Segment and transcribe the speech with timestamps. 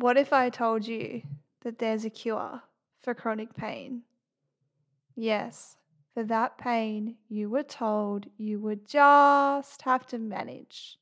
[0.00, 1.22] What if I told you
[1.62, 2.62] that there's a cure
[3.00, 4.02] for chronic pain?
[5.16, 5.76] Yes,
[6.14, 11.00] for that pain you were told you would just have to manage.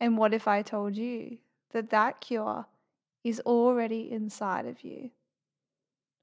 [0.00, 1.38] And what if I told you
[1.70, 2.66] that that cure
[3.22, 5.12] is already inside of you?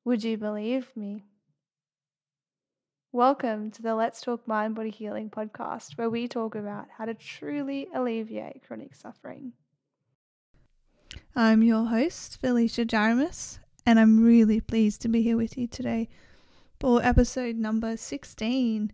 [0.04, 1.24] Would you believe me?
[3.14, 7.14] Welcome to the Let's Talk Mind Body Healing podcast, where we talk about how to
[7.14, 9.54] truly alleviate chronic suffering.
[11.36, 16.10] I'm your host, Felicia Jaremus, and I'm really pleased to be here with you today
[16.80, 18.92] for episode number 16.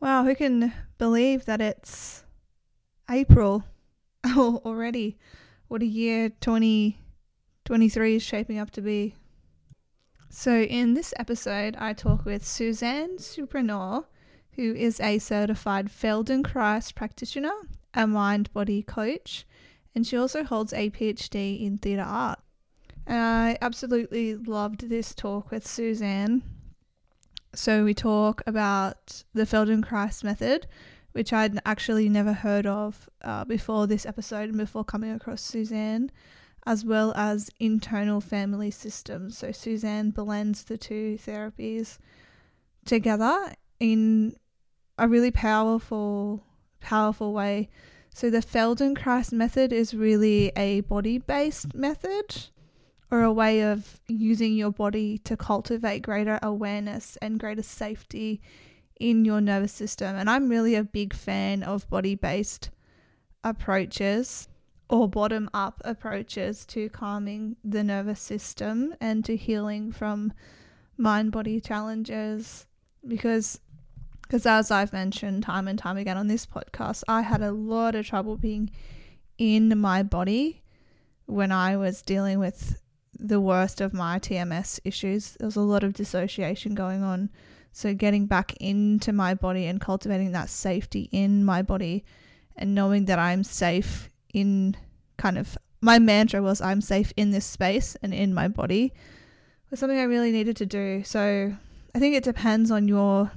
[0.00, 2.24] Wow, who can believe that it's
[3.10, 3.64] April
[4.36, 5.18] already?
[5.68, 9.14] What a year 2023 is shaping up to be.
[10.28, 14.06] So, in this episode, I talk with Susann Suprenant,
[14.52, 17.52] who is a certified Feldenkrais practitioner,
[17.94, 19.46] a mind body coach,
[19.94, 22.38] and she also holds a PhD in theatre art.
[23.06, 26.42] And I absolutely loved this talk with Susann.
[27.54, 30.66] So we talk about the Feldenkrais method,
[31.12, 36.10] which I'd actually never heard of uh, before this episode and before coming across Susann,
[36.64, 39.36] as well as internal family systems.
[39.36, 41.98] So Susann blends the two therapies
[42.86, 44.36] together in
[44.96, 46.42] a really powerful,
[46.80, 47.68] powerful way
[48.14, 52.46] so the Feldenkrais method is really a body based method
[53.10, 58.40] or a way of using your body to cultivate greater awareness and greater safety
[58.98, 60.16] in your nervous system.
[60.16, 62.70] And I'm really a big fan of body based
[63.44, 64.48] approaches
[64.88, 70.32] or bottom up approaches to calming the nervous system and to healing from
[70.96, 72.66] mind body challenges
[73.06, 73.58] because
[74.32, 77.94] because as I've mentioned time and time again on this podcast, I had a lot
[77.94, 78.70] of trouble being
[79.36, 80.62] in my body
[81.26, 82.80] when I was dealing with
[83.12, 85.36] the worst of my TMS issues.
[85.38, 87.28] There was a lot of dissociation going on.
[87.72, 92.02] So, getting back into my body and cultivating that safety in my body
[92.56, 94.78] and knowing that I'm safe in
[95.18, 98.94] kind of my mantra was I'm safe in this space and in my body
[99.70, 101.02] was something I really needed to do.
[101.04, 101.54] So,
[101.94, 103.30] I think it depends on your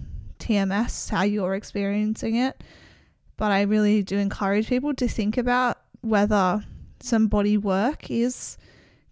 [0.45, 2.63] TMS, how you're experiencing it.
[3.37, 6.63] But I really do encourage people to think about whether
[6.99, 8.57] some body work is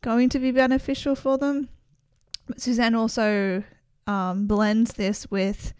[0.01, 1.69] going to be beneficial for them.
[2.47, 3.63] But Susann also
[4.07, 5.73] um, blends this with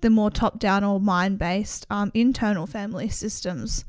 [0.00, 3.84] the more top down or mind based um, internal family systems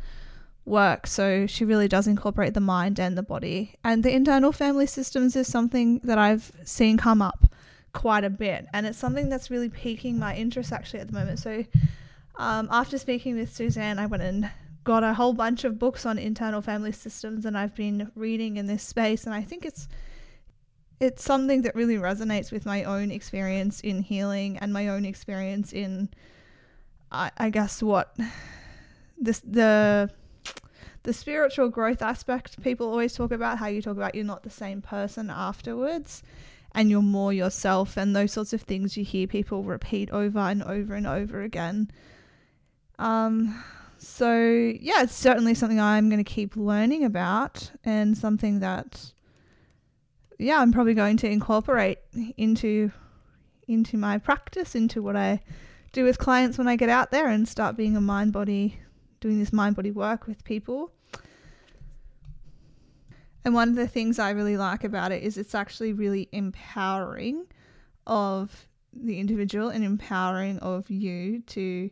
[0.66, 1.08] work.
[1.08, 3.76] So she really does incorporate the mind and the body.
[3.84, 7.52] And the internal family systems is something that I've seen come up
[7.94, 11.40] quite a bit, and it's something that's really piquing my interest actually at the moment.
[11.40, 11.66] So,
[12.38, 14.50] um, after speaking with Susann, I went and
[14.84, 18.66] got a whole bunch of books on internal family systems, and I've been reading in
[18.66, 19.88] this space, and I think it's
[21.00, 25.72] it's something that really resonates with my own experience in healing and my own experience
[25.72, 26.10] in,
[27.10, 28.16] I, I guess, what
[29.18, 30.10] this the
[31.04, 34.50] the spiritual growth aspect people always talk about how you talk about you're not the
[34.50, 36.24] same person afterwards
[36.76, 40.64] and you're more yourself and those sorts of things you hear people repeat over and
[40.64, 41.90] over and over again.
[43.00, 43.64] Um,
[43.98, 49.14] so yeah, it's certainly something I'm going to keep learning about and something that
[50.38, 52.00] yeah, I'm probably going to incorporate
[52.38, 52.92] into
[53.68, 55.42] into my practice, into what I
[55.92, 58.80] do with clients when I get out there and start being a mind body
[59.20, 60.92] doing this mind body work with people.
[63.46, 67.46] And one of the things I really like about it is it's actually really empowering
[68.06, 71.90] of the individual and empowering of you to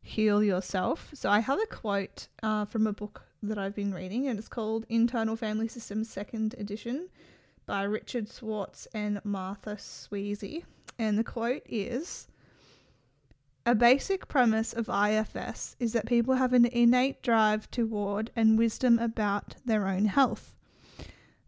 [0.00, 1.10] heal yourself.
[1.14, 4.48] So I have a quote uh, from a book that I've been reading, and it's
[4.48, 7.08] called Internal Family Systems Second Edition
[7.66, 10.64] by Richard Schwartz and Martha Sweezy.
[10.98, 12.26] And the quote is
[13.66, 18.98] A basic premise of IFS is that people have an innate drive toward and wisdom
[18.98, 20.56] about their own health.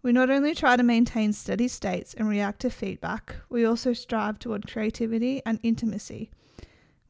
[0.02, 4.38] We not only try to maintain steady states and react to feedback, we also strive
[4.38, 6.30] toward creativity and intimacy.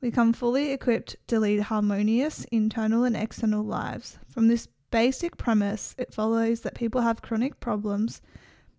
[0.00, 4.18] We come fully equipped to lead harmonious internal and external lives.
[4.28, 8.20] From this basic premise, it follows that people have chronic problems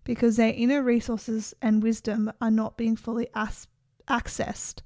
[0.04, 3.68] because their inner resources and wisdom are not being fully as-
[4.08, 4.82] accessed.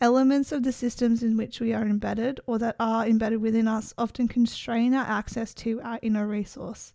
[0.00, 3.94] Elements of the systems in which we are embedded or that are embedded within us
[3.96, 6.92] often constrain our access to our inner resource.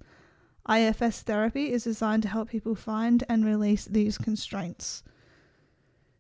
[0.69, 5.03] IFS therapy is designed to help people find and release these constraints.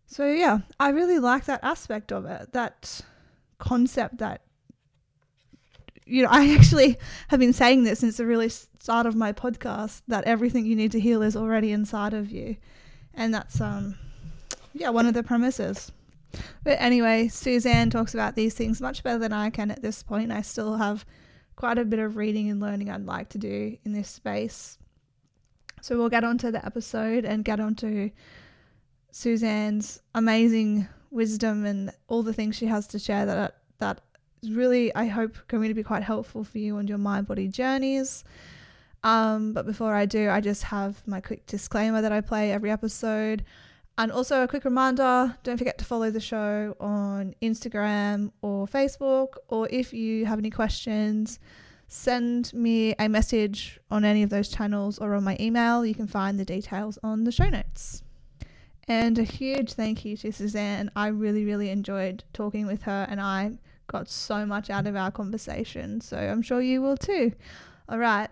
[0.05, 3.01] So, yeah, I really like that aspect of it, that
[3.59, 4.41] concept that
[6.07, 6.97] you know, I actually
[7.27, 10.91] have been saying this since the really start of my podcast that everything you need
[10.93, 12.55] to heal is already inside of you.
[13.13, 13.97] And that's, um,
[14.73, 15.91] yeah, one of the premises.
[16.63, 20.31] But anyway, Susann talks about these things much better than I can at this point.
[20.31, 21.05] I still have
[21.57, 24.77] quite a bit of reading and learning I'd like to do in this space.
[25.81, 28.11] So we'll get on to the episode and get on to
[29.11, 34.01] Susann's amazing wisdom and all the things she has to share that that
[34.41, 37.47] is really I hope going to be quite helpful for you on your mind body
[37.47, 38.23] journeys.
[39.03, 42.69] Um, but before I do, I just have my quick disclaimer that I play every
[42.69, 43.43] episode.
[43.99, 49.37] And also a quick reminder don't forget to follow the show on Instagram or Facebook,
[49.47, 51.39] or if you have any questions,
[51.87, 55.85] send me a message on any of those channels or on my email.
[55.85, 58.03] You can find the details on the show notes.
[58.87, 60.89] And a huge thank you to Susann.
[60.95, 63.57] I really, really enjoyed talking with her, and I
[63.87, 66.01] got so much out of our conversation.
[66.01, 67.33] So I'm sure you will too.
[67.89, 68.29] All right.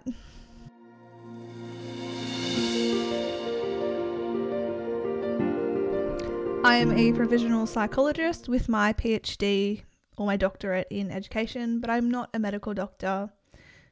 [6.65, 9.83] I am a provisional psychologist with my PhD
[10.17, 13.29] or my doctorate in education, but I'm not a medical doctor.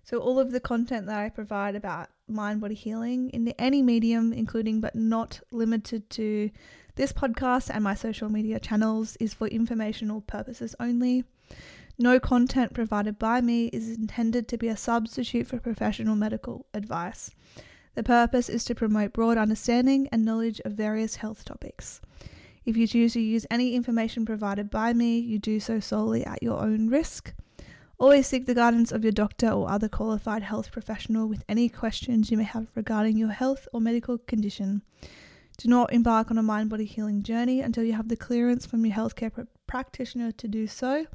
[0.03, 4.33] So, all of the content that I provide about mind body healing in any medium,
[4.33, 6.49] including but not limited to
[6.95, 11.25] this podcast and my social media channels, is for informational purposes only.
[11.99, 17.29] No content provided by me is intended to be a substitute for professional medical advice.
[17.93, 22.01] The purpose is to promote broad understanding and knowledge of various health topics.
[22.65, 26.41] If you choose to use any information provided by me, you do so solely at
[26.41, 27.33] your own risk.
[27.97, 32.31] Always seek the guidance of your doctor or other qualified health professional with any questions
[32.31, 34.81] you may have regarding your health or medical condition.
[35.57, 38.85] Do not embark on a mind body healing journey until you have the clearance from
[38.85, 41.05] your healthcare pr- practitioner to do so,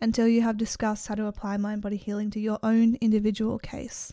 [0.00, 4.12] until you have discussed how to apply mind body healing to your own individual case.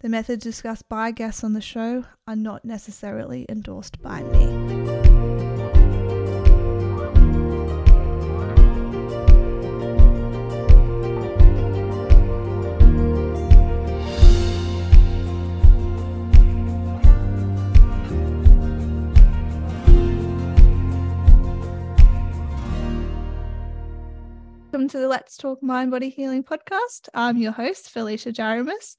[0.00, 5.61] The methods discussed by guests on the show are not necessarily endorsed by me.
[24.72, 27.10] Welcome to the Let's Talk Mind Body Healing podcast.
[27.12, 28.96] I'm your host, Felicia Jaremus,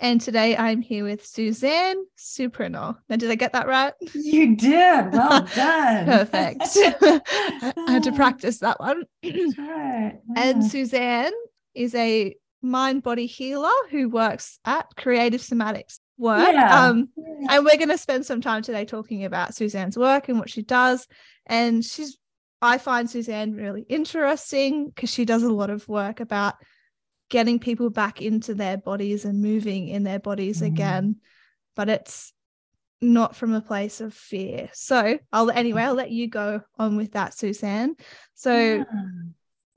[0.00, 2.96] and today I'm here with Susann Suprenant.
[3.06, 3.92] Now, did I get that right?
[4.14, 5.12] You did.
[5.12, 6.06] Well done.
[6.06, 6.62] Perfect.
[6.74, 9.02] I had to practice that one.
[9.22, 10.20] right.
[10.36, 11.32] And Susann
[11.74, 16.48] is a mind body healer who works at Creative Somatics work.
[16.50, 16.86] Yeah.
[16.86, 17.56] Um, Yeah.
[17.56, 20.62] and we're going to spend some time today talking about Susann's work and what she
[20.62, 21.06] does.
[21.44, 22.16] And she's
[22.62, 26.54] I find Susann really interesting because she does a lot of work about
[27.30, 30.66] getting people back into their bodies and moving in their bodies Mhm.
[30.66, 31.16] again,
[31.76, 32.32] but it's
[33.00, 34.68] not from a place of fear.
[34.74, 37.98] So I'll anyway, I'll let you go on with that, Susann.
[38.34, 38.84] So Yeah.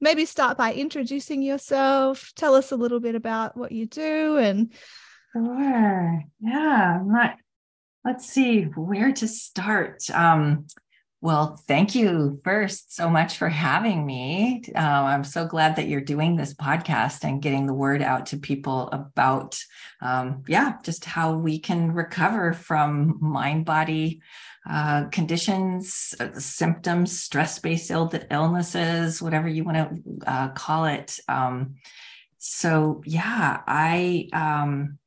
[0.01, 2.33] maybe start by introducing yourself.
[2.35, 4.73] Tell us a little bit about what you do and
[5.31, 6.23] Sure.
[6.41, 7.01] Yeah.
[7.05, 7.37] Not,
[8.03, 10.09] let's see where to start.
[10.11, 10.67] Um,
[11.23, 14.61] well, thank you first so much for having me.
[14.75, 18.37] Um, I'm so glad that you're doing this podcast and getting the word out to
[18.37, 19.57] people about,
[20.01, 24.21] um, yeah, just how we can recover from mind body
[24.69, 31.21] uh, conditions, uh, symptoms, stress based illnesses, whatever you want to uh, call it.
[31.29, 31.75] Um,
[32.37, 34.27] so, yeah, I.
[34.33, 34.99] Um,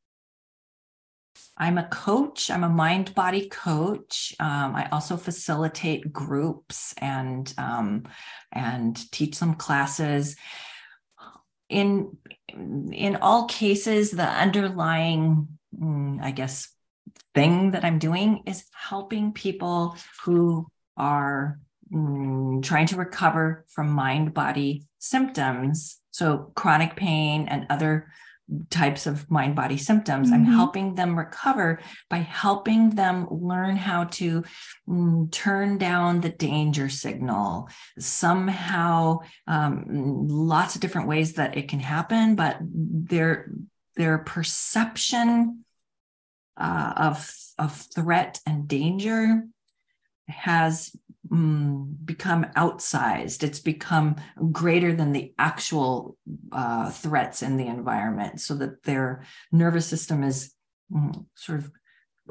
[1.59, 2.51] I'm a coach.
[2.51, 4.35] I'm a mind body coach.
[4.39, 8.05] Um, I also facilitate groups and um,
[8.53, 10.37] and teach some classes.
[11.69, 12.17] In
[12.49, 15.49] in all cases, the underlying,
[15.79, 16.69] mm, I guess,
[17.35, 21.59] thing that I'm doing is helping people who are
[21.93, 25.99] mm, trying to recover from mind body symptoms.
[26.11, 28.09] So chronic pain and other
[28.71, 30.31] types of mind body symptoms.
[30.31, 30.55] I'm Mhm.
[30.55, 34.45] helping them recover by helping them learn how to
[34.89, 37.69] mm, turn down the danger signal.
[37.99, 43.51] Somehow, um, lots of different ways that it can happen, but their
[43.97, 45.65] their perception
[46.57, 49.47] uh, of of threat and danger
[50.29, 50.95] has
[51.37, 53.43] mm, become outsized.
[53.43, 54.17] It's become
[54.53, 56.17] greater than the actual
[56.53, 60.55] uh, threats in the environment, so that their nervous system is
[60.93, 61.71] mm, sort of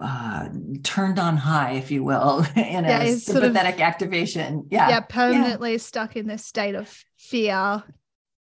[0.01, 0.50] uh,
[0.83, 4.67] turned on high, if you will, in Yeah, a it's sort of- sympathetic activation.
[4.71, 7.83] Yeah, yeah, permanently stuck in this state of fear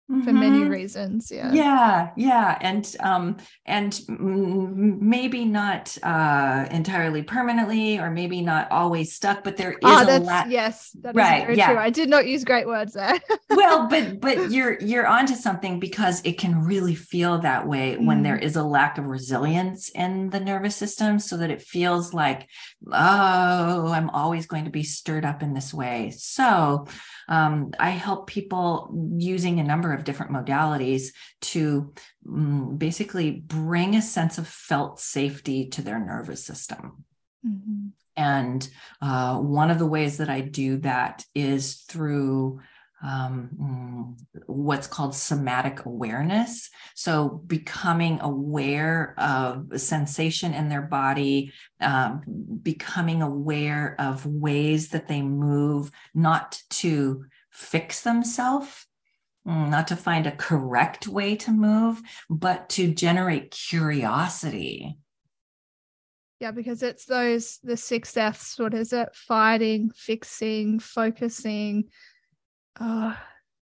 [0.06, 0.68] for many mm-hmm.
[0.68, 8.70] reasons yeah yeah yeah and um and maybe not uh entirely permanently or maybe not
[8.70, 11.78] always stuck but there is oh, a lot yes that right yeah true.
[11.78, 13.18] i did not use great words there
[13.50, 18.04] well but but you're you're onto something because it can really feel that way mm.
[18.04, 18.56] when there mm.
[18.56, 22.46] a lack of resilience in the nervous system so that it feels like
[22.92, 26.86] oh i'm always going to be stirred up in this way so
[27.28, 31.08] um, i help people using a number of different modalities
[31.40, 31.92] to
[32.28, 37.04] um, basically bring a sense of felt safety to their nervous system.
[37.46, 37.88] Mm-hmm.
[38.16, 38.68] And
[39.02, 42.60] uh, one of the ways that I do that is through
[43.02, 46.70] um, mm, what's called somatic awareness.
[46.94, 52.22] So, becoming aware of sensation in their body, um,
[52.62, 58.86] becoming aware of ways that they move, not to fix themselves,
[59.46, 64.96] Mm, not to find a correct way to move, but to generate curiosity.
[66.40, 68.58] Yeah, because it's those the six F's.
[68.58, 69.14] What is it?
[69.14, 71.90] Fighting, fixing, focusing.
[72.80, 73.16] Oh,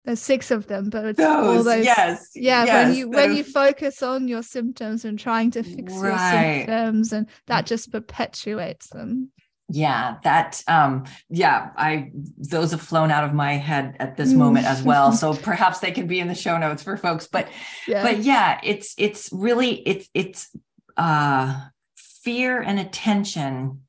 [0.06, 1.84] there's six of them, but it's those, all those.
[1.84, 2.30] Yes.
[2.36, 2.66] Yeah.
[2.66, 6.58] Yes, when you when you focus on your symptoms and trying to fix right.
[6.58, 9.32] your symptoms, and that just perpetuates them
[9.68, 14.66] yeah that um yeah i those have flown out of my head at this moment
[14.66, 17.48] as well so perhaps they can be in the show notes for folks but
[17.88, 18.04] yeah.
[18.04, 20.56] but yeah it's it's really it's it's
[20.98, 21.60] uh
[21.96, 23.82] fear and attention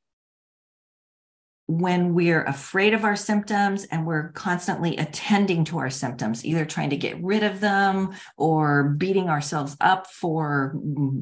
[1.68, 6.90] when we're afraid of our symptoms and we're constantly attending to our symptoms, either trying
[6.90, 10.76] to get rid of them or beating ourselves up for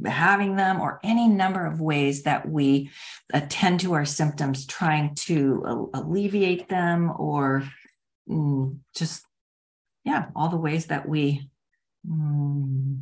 [0.04, 2.90] having them, or any number of ways that we
[3.32, 7.66] attend to our symptoms, trying to alleviate them or
[8.28, 9.24] mm, just,
[10.04, 11.48] yeah, all the ways that we.
[12.06, 13.00] Mm,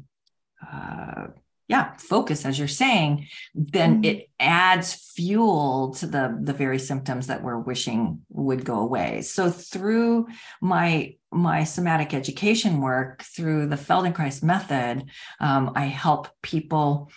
[0.73, 1.27] uh,
[1.73, 7.27] yeah focus as you're saying then mm it adds fuel to the the very symptoms
[7.29, 9.23] that we're wishing would go away.
[9.23, 10.27] So through
[10.61, 15.05] my my somatic education work through the feldenkrais method
[15.41, 17.11] um, i help people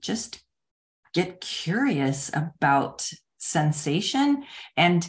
[0.00, 0.42] just
[1.14, 4.44] get curious about sensation
[4.76, 5.08] and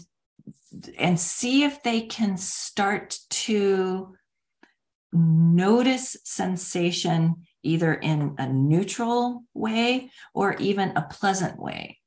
[0.98, 4.16] and see if they can start to
[5.14, 12.00] notice sensation either in a neutral way or even a pleasant way.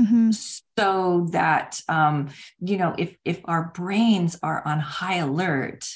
[0.00, 0.32] Mm-hmm.
[0.76, 5.88] So that um, you know, if if our brains are on high alert,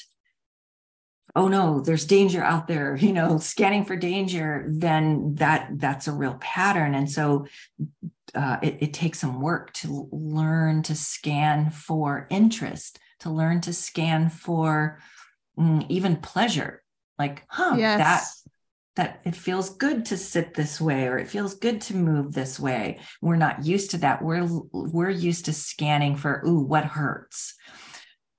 [1.35, 6.13] oh no, there's danger out there, you know, scanning for danger, then that that's a
[6.13, 6.95] real pattern.
[6.95, 7.47] And so
[8.33, 13.73] uh, it, it takes some work to learn to scan for interest, to learn to
[13.73, 14.99] scan for
[15.57, 16.83] mm, even pleasure
[17.19, 17.99] like huh yes.
[17.99, 18.23] that
[18.95, 22.59] that it feels good to sit this way or it feels good to move this
[22.59, 22.99] way.
[23.21, 24.21] We're not used to that.
[24.21, 27.55] We're we're used to scanning for ooh what hurts?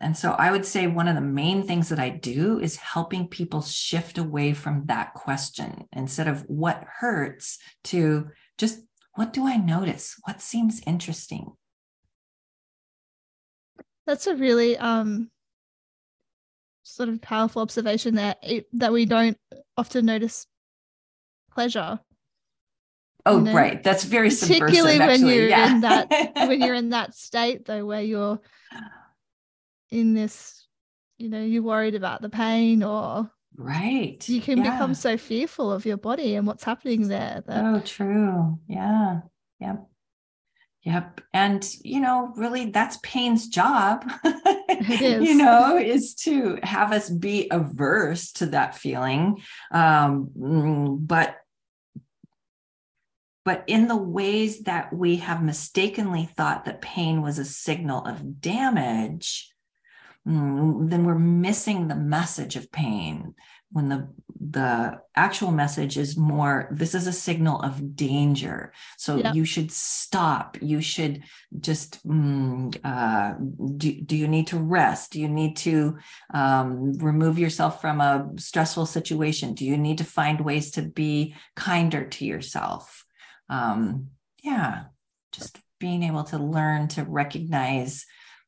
[0.02, 3.28] And so i would say one of the main things that i do is helping
[3.28, 8.80] people shift away from that question instead of what hurts to just
[9.14, 10.16] what do i notice?
[10.24, 11.52] What seems interesting?
[14.06, 15.30] That's a really um
[16.94, 19.38] sort of powerful observation that it, that we don't
[19.76, 20.46] often notice
[21.52, 22.00] pleasure.
[23.26, 23.52] Oh, know?
[23.52, 23.82] right.
[23.82, 25.34] That's very particularly when actually.
[25.34, 25.74] you're yeah.
[25.74, 28.40] in that when you're in that state though, where you're
[29.90, 30.66] in this,
[31.18, 34.26] you know, you're worried about the pain or right.
[34.28, 34.72] You can yeah.
[34.72, 37.42] become so fearful of your body and what's happening there.
[37.46, 37.64] That...
[37.64, 38.58] Oh, true.
[38.66, 39.20] Yeah.
[39.60, 39.86] Yep.
[40.82, 41.20] Yep.
[41.34, 44.10] And, you know, really that's pain's job,
[44.88, 49.42] you know, is to have us be averse to that feeling.
[49.70, 51.36] Um, mm, but
[53.44, 58.40] but in the ways that we have mistakenly thought that pain was a signal of
[58.40, 59.52] damage,
[60.26, 63.34] mm, then we're missing the message of pain
[63.70, 64.08] when the
[64.42, 68.72] the actual message is more this is a signal of danger.
[68.96, 69.32] So yeah.
[69.32, 70.56] you should stop.
[70.60, 71.22] You should
[71.60, 73.34] just mm, uh,
[73.76, 75.12] do, do you need to rest?
[75.12, 75.98] Do you need to
[76.32, 79.54] um, remove yourself from a stressful situation?
[79.54, 83.04] Do you need to find ways to be kinder to yourself?
[83.48, 84.08] Um,
[84.42, 84.84] yeah
[85.32, 88.06] just being able to learn to recognize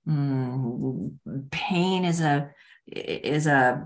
[0.08, 1.12] mm,
[1.50, 2.50] pain is a
[2.92, 3.84] is a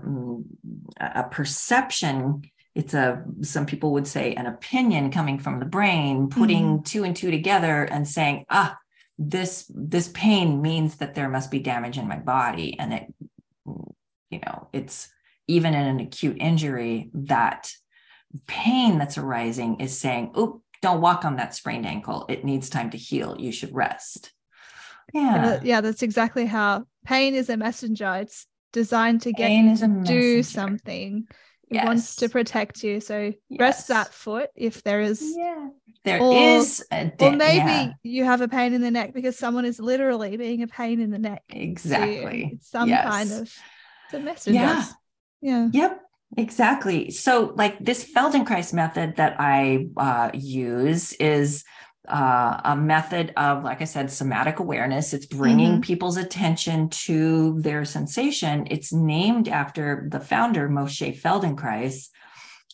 [0.99, 2.41] a perception
[2.75, 6.83] it's a some people would say an opinion coming from the brain putting mm-hmm.
[6.83, 8.77] two and two together and saying ah
[9.17, 13.13] this this pain means that there must be damage in my body and it
[14.29, 15.09] you know, it's
[15.47, 17.71] even in an acute injury, that
[18.45, 22.25] pain that's arising is saying, oh, don't walk on that sprained ankle.
[22.29, 23.35] It needs time to heal.
[23.39, 24.31] You should rest.
[25.13, 25.59] Yeah.
[25.63, 28.13] Yeah, that's exactly how pain is a messenger.
[28.15, 31.27] It's designed to get pain you to do something.
[31.69, 31.85] It yes.
[31.85, 33.01] wants to protect you.
[33.01, 33.59] So yes.
[33.59, 35.67] rest that foot if there is yeah.
[36.05, 37.91] There or, is a or maybe yeah.
[38.01, 41.11] you have a pain in the neck because someone is literally being a pain in
[41.11, 41.43] the neck.
[41.49, 42.51] Exactly.
[42.53, 43.05] It's some yes.
[43.05, 43.53] kind of
[44.11, 44.53] the message.
[44.53, 44.85] Yeah.
[45.41, 45.67] Yeah.
[45.73, 46.01] Yep.
[46.35, 47.11] Exactly.
[47.11, 51.63] So, like this Feldenkrais method that I uh, use is
[52.07, 55.13] uh, a method of, like I said, somatic awareness.
[55.13, 55.81] It's bringing mm-hmm.
[55.81, 58.67] people's attention to their sensation.
[58.69, 62.09] It's named after the founder, Moshe Feldenkrais.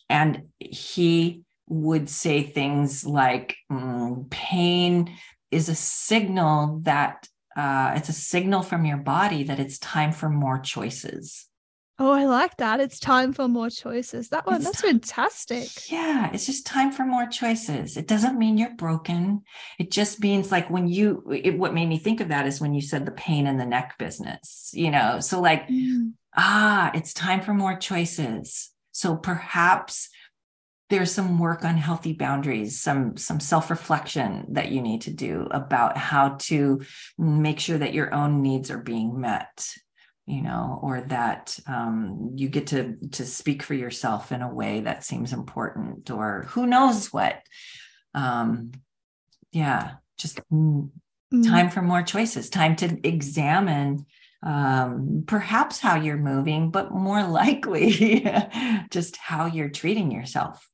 [0.10, 5.16] And he would say things like mm, pain
[5.50, 10.30] is a signal that uh, it's a signal from your body that it's time for
[10.30, 11.48] more choices.
[12.00, 12.80] Oh, I like that.
[12.80, 14.30] It's time for more choices.
[14.30, 15.92] That one, it's that's fantastic.
[15.92, 17.98] Yeah, it's just time for more choices.
[17.98, 19.44] It doesn't mean you're broken.
[19.78, 22.74] It just means like when you, it, what made me think of that is when
[22.74, 25.20] you said the pain in the neck business, you know?
[25.20, 26.14] So, like, mm.
[26.36, 28.72] ah, it's time for more choices.
[28.92, 30.10] So perhaps
[30.90, 35.98] there's some work on healthy boundaries some some self-reflection that you need to do about
[35.98, 36.82] how to
[37.18, 39.74] make sure that your own needs are being met
[40.26, 44.82] you know or that um, you get to to speak for yourself in a way
[44.82, 47.42] that seems important or who knows what
[48.14, 48.72] um
[49.52, 50.90] yeah just mm.
[51.46, 54.06] time for more choices time to examine
[54.44, 58.26] um, perhaps how you're moving, but more likely
[58.92, 60.70] just how you're treating yourself.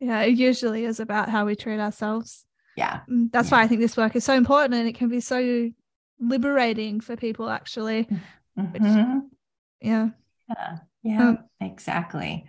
[0.00, 2.44] Yeah, it usually is about how we treat ourselves.
[2.76, 3.00] Yeah.
[3.10, 3.58] Mm, that's yeah.
[3.58, 5.70] why I think this work is so important and it can be so
[6.20, 8.08] liberating for people actually.
[8.58, 9.14] Mm-hmm.
[9.14, 9.24] Which,
[9.80, 10.08] yeah.
[10.48, 10.78] Yeah.
[11.02, 12.46] Yeah, um, exactly.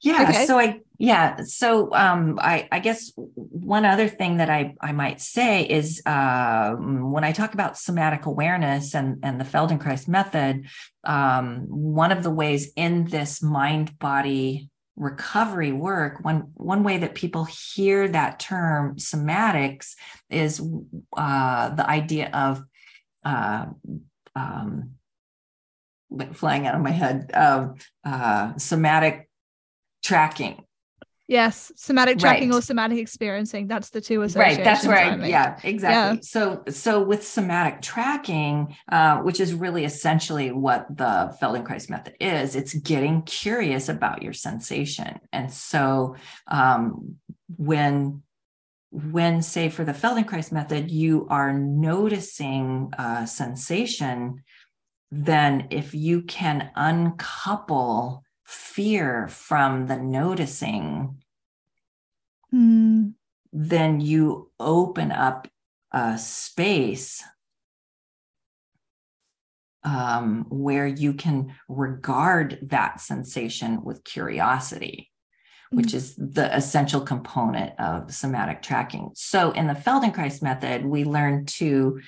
[0.00, 0.22] Yeah.
[0.28, 0.46] Okay.
[0.46, 1.42] So I yeah.
[1.44, 6.74] So um I I guess one other thing that I I might say is uh
[6.78, 10.66] when I talk about somatic awareness and and the Feldenkrais method,
[11.02, 17.14] um one of the ways in this mind body recovery work one one way that
[17.14, 19.94] people hear that term somatics
[20.30, 20.62] is
[21.16, 22.62] uh, the idea of
[23.24, 23.66] uh,
[24.34, 24.95] um,
[26.34, 29.28] flying out of my head um, uh, somatic
[30.02, 30.66] tracking
[31.28, 32.58] Yes, somatic tracking right.
[32.58, 33.66] or somatic experiencing.
[33.66, 34.58] That's the two associations.
[34.58, 34.64] Right.
[34.64, 35.28] That's right.
[35.28, 36.18] Yeah, exactly.
[36.18, 36.20] Yeah.
[36.22, 42.54] So, so with somatic tracking, uh, which is really essentially what the Feldenkrais method is,
[42.54, 45.18] it's getting curious about your sensation.
[45.32, 46.14] And so,
[46.46, 47.16] um,
[47.56, 48.22] when
[48.90, 54.44] when say for the Feldenkrais method, you are noticing a sensation,
[55.10, 61.22] then if you can uncouple fear from the noticing,
[62.52, 63.12] mm.
[63.52, 65.48] then you open up
[65.92, 67.22] a space
[69.86, 75.12] um, where you can regard that sensation with curiosity.
[75.70, 79.10] Which is the essential component of somatic tracking.
[79.14, 82.00] So, in the Feldenkrais method, we learn to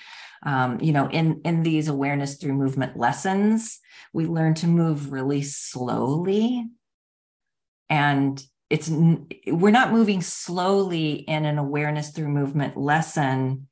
[0.44, 3.80] um, you know in in these awareness through movement lessons
[4.12, 6.66] we learn to move really slowly
[7.90, 8.90] and it's
[9.46, 13.66] we're not moving slowly in an awareness through movement lesson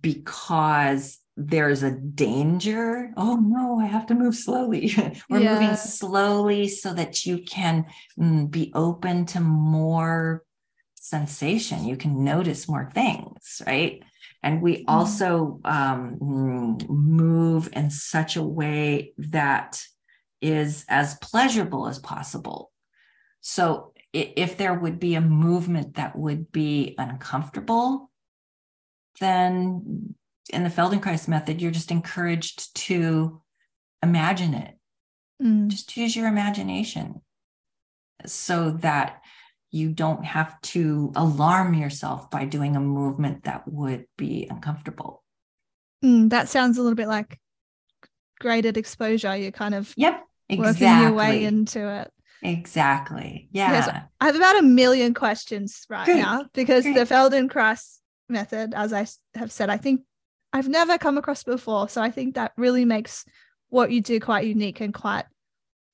[0.00, 4.92] because there's a danger oh no i have to move slowly
[5.30, 5.54] we're yeah.
[5.54, 7.86] moving slowly so that you can
[8.18, 10.42] mm, be open to more
[10.94, 14.02] sensation you can notice more things right
[14.42, 14.90] and we mm-hmm.
[14.90, 16.16] also um,
[16.88, 19.82] move in such a way that
[20.40, 22.72] is as pleasurable as possible.
[23.40, 28.10] So if there would be a movement that would be uncomfortable,
[29.20, 30.14] then
[30.50, 33.40] in the Feldenkrais method, you're just encouraged to
[34.02, 34.74] imagine it.
[35.42, 35.68] Mm.
[35.68, 37.22] Just use your imagination
[38.26, 39.20] so that
[39.70, 45.22] you don't have to alarm yourself by doing a movement that would be uncomfortable.
[46.04, 47.38] Mm, that sounds a little bit like
[48.40, 49.36] graded exposure.
[49.36, 50.86] You're kind of yep, exactly.
[50.86, 52.10] working your way into it.
[52.42, 53.48] Exactly.
[53.52, 53.72] Yeah.
[53.72, 53.88] Yes,
[54.20, 56.16] I have about a million questions right Good.
[56.16, 56.96] now because Great.
[56.96, 60.02] the Feldenkrais method, as I have said, I think
[60.52, 61.88] I've never come across before.
[61.88, 63.24] So I think that really makes
[63.68, 65.24] what you do quite unique and quite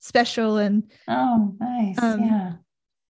[0.01, 0.57] special.
[0.57, 1.99] And oh, nice.
[2.03, 2.53] Um, yeah.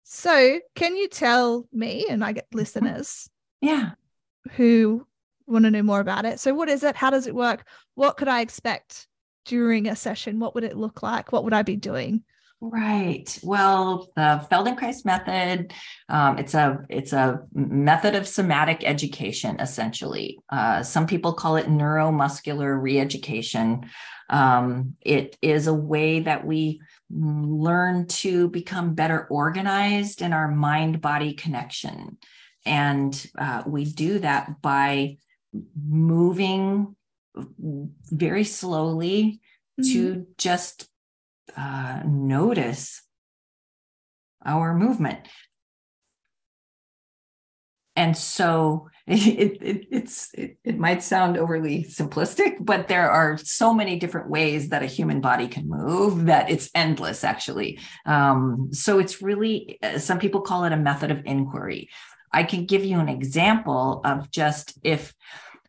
[0.05, 3.91] So, can you tell me and I get listeners, yeah,
[4.53, 5.07] who
[5.47, 6.41] want to know more about it?
[6.41, 6.97] So, what is it?
[6.97, 7.65] How does it work?
[7.95, 9.07] What could I expect
[9.45, 10.41] during a session?
[10.41, 11.31] What would it look like?
[11.31, 12.25] What would I be doing?
[12.63, 13.39] Right.
[13.43, 15.73] Well, the Feldenkrais method,
[16.11, 19.59] um, it's a it's a method of somatic education.
[19.61, 23.89] Essentially, uh, some people call it neuromuscular reeducation.
[24.29, 31.01] Um, it is a way that we learn to become better organized in our mind
[31.01, 32.19] body connection,
[32.67, 35.17] and uh, we do that by
[35.83, 36.95] moving
[38.11, 39.41] very slowly
[39.81, 39.93] mm-hmm.
[39.95, 40.90] to just
[41.57, 43.03] uh, notice
[44.45, 45.29] our movement.
[47.97, 53.75] And so it, it, it's it, it might sound overly simplistic, but there are so
[53.75, 57.79] many different ways that a human body can move that it's endless, actually.
[58.07, 61.91] Um, so it's really uh, some people call it a method of inquiry.
[62.33, 65.13] I can give you an example of just if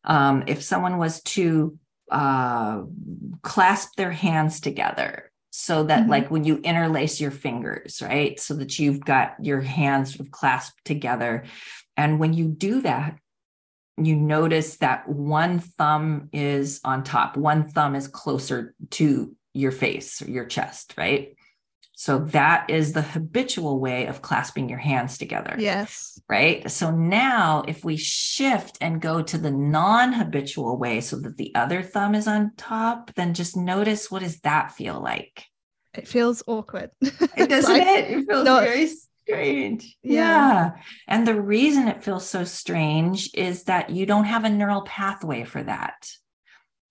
[0.04, 1.78] um, if someone was to
[2.12, 2.84] uh,
[3.41, 6.10] clasp their hands together so that mm-hmm.
[6.10, 10.32] like when you interlace your fingers right so that you've got your hands sort of
[10.32, 11.44] clasped together
[11.98, 13.18] and when you do that
[13.98, 20.22] you notice that one thumb is on top one thumb is closer to your face
[20.22, 21.36] or your chest right
[22.02, 25.56] so that is the habitual way of clasping your hands together.
[25.60, 26.20] Yes.
[26.28, 26.68] Right.
[26.72, 31.54] So now if we shift and go to the non habitual way so that the
[31.54, 35.46] other thumb is on top, then just notice what does that feel like?
[35.94, 36.90] It feels awkward.
[37.38, 38.10] It doesn't like, it?
[38.10, 39.96] It feels not, very strange.
[40.02, 40.24] Yeah.
[40.24, 40.72] yeah.
[41.08, 45.44] And the reason it feels so strange is that you don't have a neural pathway
[45.44, 46.10] for that.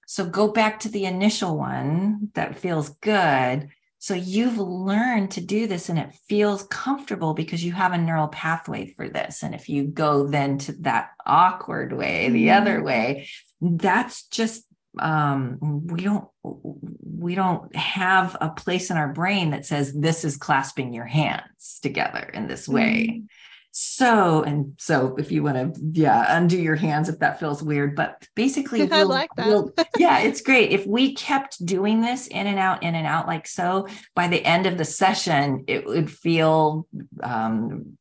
[0.06, 3.70] So go back to the initial one that feels good
[4.02, 8.28] so you've learned to do this and it feels comfortable because you have a neural
[8.28, 9.42] pathway for this.
[9.42, 12.62] And if you go then to that awkward way, the mm-hmm.
[12.62, 13.28] other way,
[13.60, 14.64] that's just
[14.98, 20.36] um we don't we don't have a place in our brain that says this is
[20.36, 23.24] clasping your hands together in this way mm-hmm.
[23.72, 27.94] So, and so if you want to, yeah, undo your hands if that feels weird,
[27.94, 29.46] but basically, we'll, I like that.
[29.46, 30.72] We'll, yeah, it's great.
[30.72, 34.44] If we kept doing this in and out, in and out, like so, by the
[34.44, 36.86] end of the session, it would feel
[37.22, 37.96] um,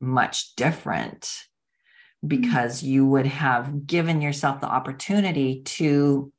[0.00, 2.28] much different mm-hmm.
[2.28, 6.32] because you would have given yourself the opportunity to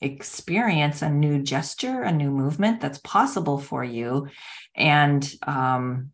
[0.00, 4.28] experience a new gesture, a new movement that's possible for you.
[4.74, 6.10] And um,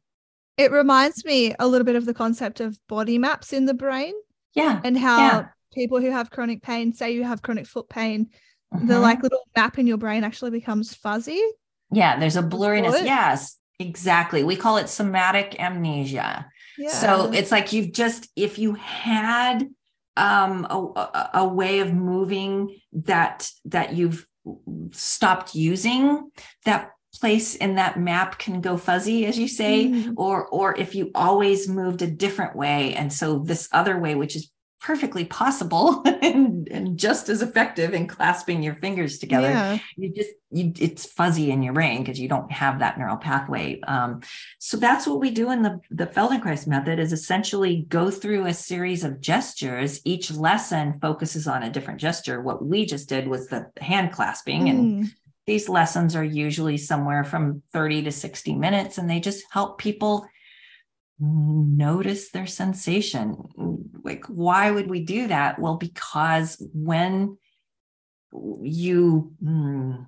[0.56, 4.14] it reminds me a little bit of the concept of body maps in the brain.
[4.54, 4.80] Yeah.
[4.84, 5.46] And how yeah.
[5.72, 8.30] people who have chronic pain, say you have chronic foot pain,
[8.74, 8.86] mm-hmm.
[8.86, 11.42] the like little map in your brain actually becomes fuzzy.
[11.90, 13.04] Yeah, there's a blurriness.
[13.04, 14.44] Yes, exactly.
[14.44, 16.46] We call it somatic amnesia.
[16.78, 16.88] Yeah.
[16.88, 19.68] So it's like you've just, if you had
[20.16, 24.24] um a, a way of moving that that you've
[24.92, 26.30] stopped using
[26.64, 30.12] that place in that map can go fuzzy as you say mm-hmm.
[30.16, 34.36] or or if you always moved a different way and so this other way which
[34.36, 34.50] is
[34.80, 39.78] perfectly possible and, and just as effective in clasping your fingers together yeah.
[39.96, 43.80] you just you it's fuzzy in your brain because you don't have that neural pathway
[43.82, 44.20] um,
[44.58, 48.52] so that's what we do in the the feldenkrais method is essentially go through a
[48.52, 53.48] series of gestures each lesson focuses on a different gesture what we just did was
[53.48, 54.70] the hand clasping mm.
[54.70, 55.12] and
[55.46, 60.26] these lessons are usually somewhere from 30 to 60 minutes, and they just help people
[61.18, 63.90] notice their sensation.
[64.02, 65.58] Like, why would we do that?
[65.58, 67.38] Well, because when
[68.32, 70.06] you mm,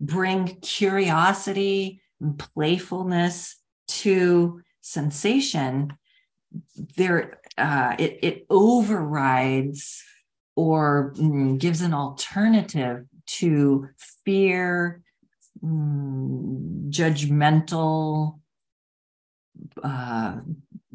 [0.00, 3.56] bring curiosity and playfulness
[3.88, 5.96] to sensation,
[6.96, 10.04] there uh, it, it overrides
[10.54, 13.88] or mm, gives an alternative to
[14.24, 15.02] fear,
[15.62, 18.40] mm, judgmental,
[19.82, 20.36] uh,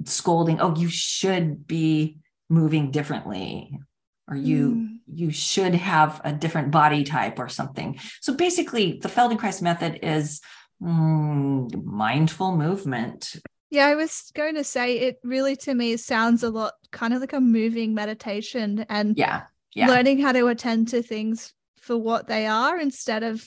[0.06, 0.60] scolding.
[0.60, 2.18] Oh, you should be
[2.50, 3.80] moving differently,
[4.28, 5.00] or you mm.
[5.08, 8.00] you should have a different body type or something.
[8.22, 10.42] So basically, the Feldenkrais method is
[10.82, 13.36] mm, mindful movement.
[13.70, 17.22] Yeah, I was going to say it really to me sounds a lot kind of
[17.22, 19.44] like a moving meditation and yeah,
[19.74, 19.88] yeah.
[19.88, 23.46] learning how to attend to things for what they are instead of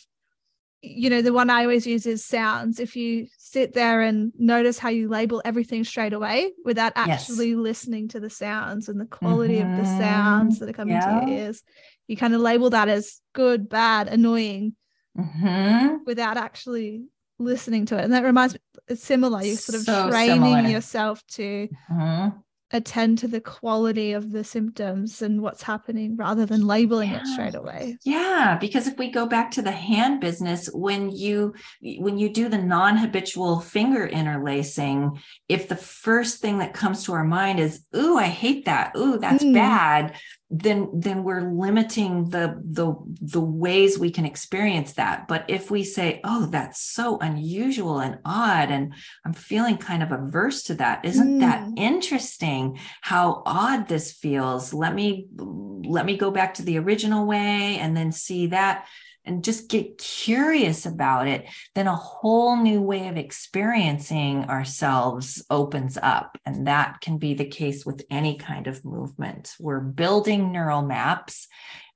[0.83, 4.79] you know the one i always use is sounds if you sit there and notice
[4.79, 7.57] how you label everything straight away without actually yes.
[7.57, 9.73] listening to the sounds and the quality mm-hmm.
[9.73, 10.01] of the mm-hmm.
[10.01, 11.21] sounds that are coming yeah.
[11.21, 11.63] to your ears
[12.09, 14.77] you kind of label that as good bad annoying
[15.19, 15.97] mm-hmm.
[16.05, 17.05] without actually
[17.39, 20.69] listening to it and that reminds me it's similar you're sort of so training similar.
[20.69, 22.37] yourself to mm-hmm.
[22.73, 27.21] Attend to the quality of the symptoms and what's happening rather than labeling yeah.
[27.21, 31.55] it straight away yeah because if we go back to the hand business when you
[31.99, 35.17] when you do the non-habitual finger interlacing
[35.49, 39.17] if the first thing that comes to our mind is ooh i hate that ooh
[39.19, 39.55] that's mm.
[39.55, 40.17] bad
[40.49, 45.27] then then we're limiting the the the ways we can experience that.
[45.27, 50.13] But if we say oh that's so unusual and odd and i'm feeling kind of
[50.13, 51.41] averse to that isn't mm.
[51.41, 54.73] that interesting how odd this feels?
[54.73, 58.87] Let me let me go back to the original way and then see that
[59.27, 65.99] and just get curious about it, then a whole new way of experiencing ourselves opens
[66.01, 66.39] up.
[66.47, 69.55] And that can be the case with any kind of movement.
[69.59, 71.49] We're building neural maps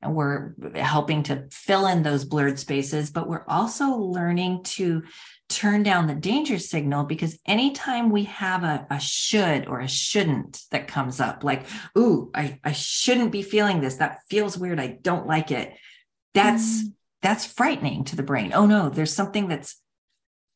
[0.03, 5.03] and we're helping to fill in those blurred spaces, but we're also learning to
[5.49, 10.63] turn down the danger signal because anytime we have a, a should or a shouldn't
[10.71, 11.67] that comes up, like,
[11.99, 13.97] ooh, I, I shouldn't be feeling this.
[13.97, 14.81] That feels weird.
[14.81, 15.75] I don't like it.
[16.35, 18.53] That's mm that's frightening to the brain.
[18.55, 19.81] Oh no, there's something that's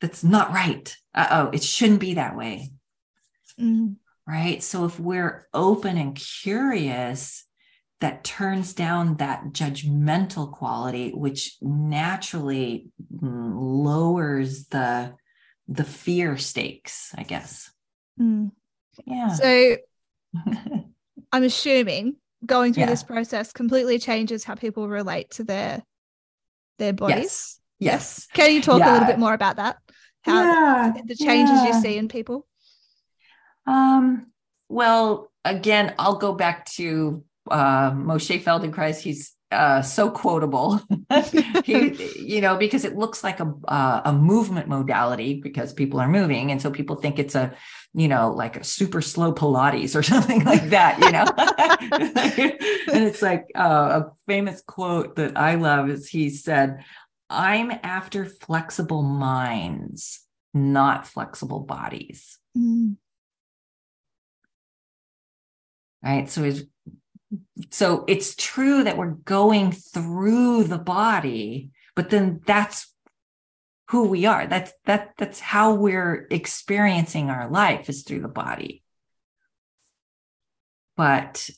[0.01, 0.95] that's not right.
[1.15, 2.71] Uh-oh, it shouldn't be that way.
[3.61, 3.97] Mm.
[4.27, 4.63] Right?
[4.63, 7.45] So if we're open and curious,
[8.01, 15.15] that turns down that judgmental quality which naturally mm, lowers the
[15.69, 17.71] the fear stakes, I guess.
[18.21, 18.51] Mm.
[19.07, 19.29] Yeah.
[19.29, 19.77] So
[21.33, 22.91] I'm assuming going through yeah.
[22.91, 25.83] this process completely changes how people relate to their
[26.79, 27.59] their bodies.
[27.79, 28.27] Yes.
[28.27, 28.27] yes.
[28.33, 28.91] Can you talk yeah.
[28.91, 29.79] a little bit more about that?
[30.23, 30.93] How yeah.
[31.05, 31.67] the changes yeah.
[31.67, 32.47] you see in people?
[33.67, 34.33] Um,
[34.69, 38.99] well, again, I'll go back to uh, Moshe Feldenkrais.
[39.01, 40.81] He's uh, so quotable,
[41.65, 46.09] he, you know, because it looks like a uh, a movement modality because people are
[46.09, 47.55] moving, and so people think it's a,
[47.95, 51.25] you know, like a super slow Pilates or something like that, you know.
[52.93, 56.85] and it's like uh, a famous quote that I love is he said,
[57.31, 60.21] "I'm after flexible minds,
[60.53, 62.97] not flexible bodies." Mm.
[66.03, 66.29] Right.
[66.29, 66.65] So he's
[67.71, 72.94] so it's true that we're going through the body but then that's
[73.95, 74.49] who we are.
[74.49, 78.83] That's that that's how we're experiencing our life is through the body.
[80.97, 81.49] But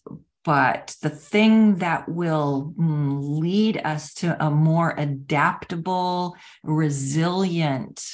[0.44, 8.04] but the thing that will mm, lead us to a more adaptable resilient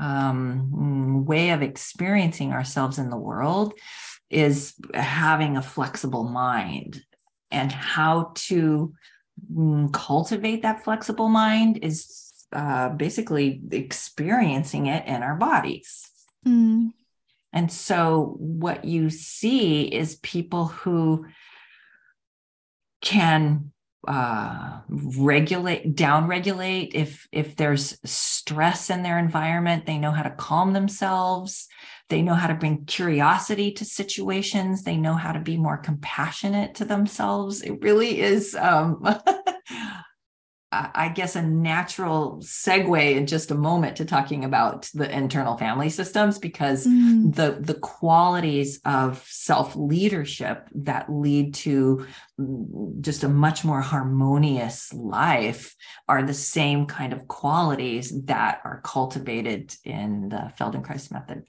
[0.00, 3.74] um, mm, way of experiencing ourselves in the world
[4.28, 7.00] is having a flexible mind.
[7.52, 8.92] And how to
[9.50, 16.08] mm, cultivate that flexible mind is uh, basically experiencing it in our bodies.
[16.46, 16.92] Mm.
[17.52, 21.26] And so, what you see is people who
[23.00, 23.72] can
[24.06, 26.94] uh, regulate, down regulate.
[26.94, 31.68] If if there's stress in their environment, they know how to calm themselves.
[32.08, 34.82] They know how to bring curiosity to situations.
[34.82, 37.62] They know how to be more compassionate to themselves.
[37.62, 39.02] It really is, um,
[40.70, 45.88] I guess, a natural segue in just a moment to talking about the internal family
[45.88, 47.34] systems because mm.
[47.34, 52.06] the the qualities of self leadership that lead to
[52.38, 55.74] mm, just a much more harmonious life
[56.06, 61.44] are the same kind of qualities that are cultivated in the Feldenkrais method.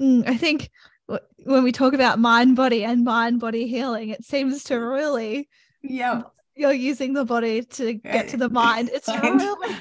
[0.00, 0.70] Mm, I think
[1.44, 5.50] when we talk about mind body and mind body healing, it seems to really
[5.82, 6.22] yeah
[6.54, 8.90] you're using the body to get to the mind.
[8.92, 9.76] It's really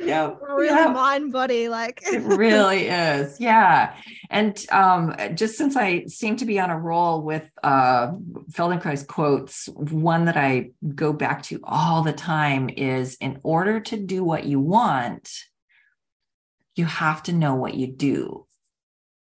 [0.00, 0.88] yeah, really yeah.
[0.88, 3.40] mind body like it really is.
[3.40, 3.94] Yeah.
[4.30, 8.12] And um just since I seem to be on a roll with uh
[8.50, 13.96] Feldenkrais quotes, one that I go back to all the time is in order to
[13.96, 15.30] do what you want,
[16.74, 18.46] you have to know what you do.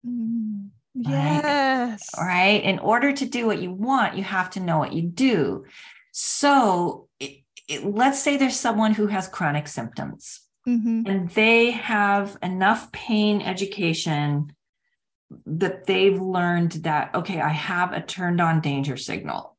[0.06, 2.10] Mm, yes.
[2.18, 2.26] Right?
[2.26, 2.64] right.
[2.64, 5.66] In order to do what you want, you have to know what you do.
[6.18, 11.02] So it, it, let's say there's someone who has chronic symptoms mm-hmm.
[11.06, 14.54] and they have enough pain education
[15.46, 19.52] that they've learned that, okay, I have a turned on danger signal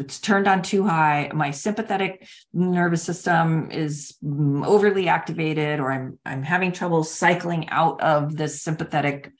[0.00, 6.44] it's turned on too high my sympathetic nervous system is overly activated or i'm i'm
[6.44, 9.32] having trouble cycling out of this sympathetic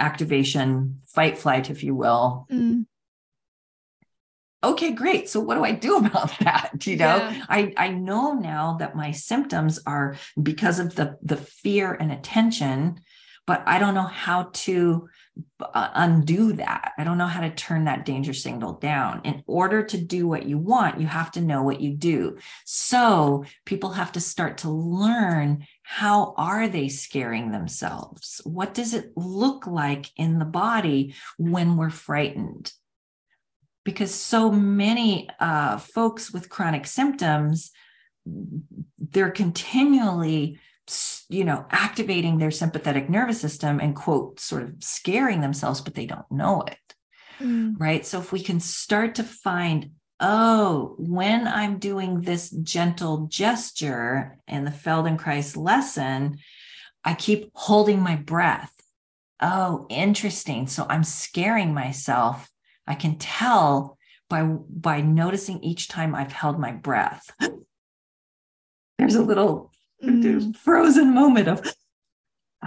[0.00, 2.46] activation, fight, flight, if you will.
[2.50, 2.86] Mm.
[4.62, 5.28] Okay, great.
[5.28, 6.86] So what do I do about that?
[6.86, 7.44] You know, yeah.
[7.48, 13.00] I, I know now that my symptoms are because of the, the fear and attention,
[13.46, 15.08] but I don't know how to
[15.60, 16.92] uh, undo that.
[16.98, 19.22] I don't know how to turn that danger signal down.
[19.24, 22.36] In order to do what you want, you have to know what you do.
[22.64, 28.40] So people have to start to learn how are they scaring themselves?
[28.44, 32.72] What does it look like in the body when we're frightened?
[33.84, 37.70] Because so many uh, folks with chronic symptoms,
[38.98, 40.58] they're continually
[41.28, 46.06] you know, activating their sympathetic nervous system and quote, sort of scaring themselves, but they
[46.06, 46.94] don't know it.
[47.40, 47.74] Mm.
[47.78, 48.04] Right.
[48.04, 54.64] So if we can start to find, oh, when I'm doing this gentle gesture in
[54.64, 56.38] the Feldenkrais lesson,
[57.04, 58.74] I keep holding my breath.
[59.40, 60.66] Oh, interesting.
[60.66, 62.49] So I'm scaring myself.
[62.90, 63.96] I can tell
[64.28, 67.30] by by noticing each time I've held my breath.
[68.98, 69.72] There's a little
[70.04, 70.54] mm.
[70.56, 71.74] frozen moment of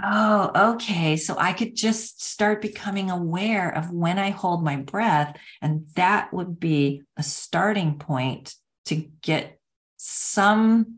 [0.02, 5.36] oh okay so i could just start becoming aware of when i hold my breath
[5.62, 9.56] and that would be a starting point to get
[9.96, 10.96] some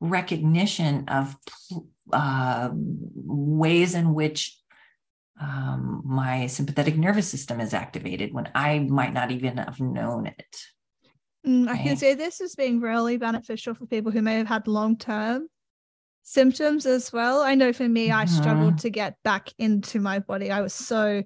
[0.00, 1.34] recognition of
[2.12, 4.59] uh, ways in which
[5.40, 10.56] um, my sympathetic nervous system is activated when I might not even have known it.
[11.46, 14.68] Mm, I can see this as being really beneficial for people who may have had
[14.68, 15.48] long term
[16.22, 17.40] symptoms as well.
[17.40, 18.18] I know for me, mm-hmm.
[18.18, 20.50] I struggled to get back into my body.
[20.50, 21.22] I was so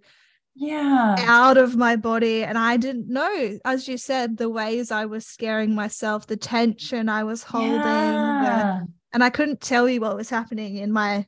[0.56, 5.04] yeah out of my body and i didn't know as you said the ways i
[5.04, 8.82] was scaring myself the tension i was holding yeah.
[8.84, 11.26] the, and i couldn't tell you what was happening in my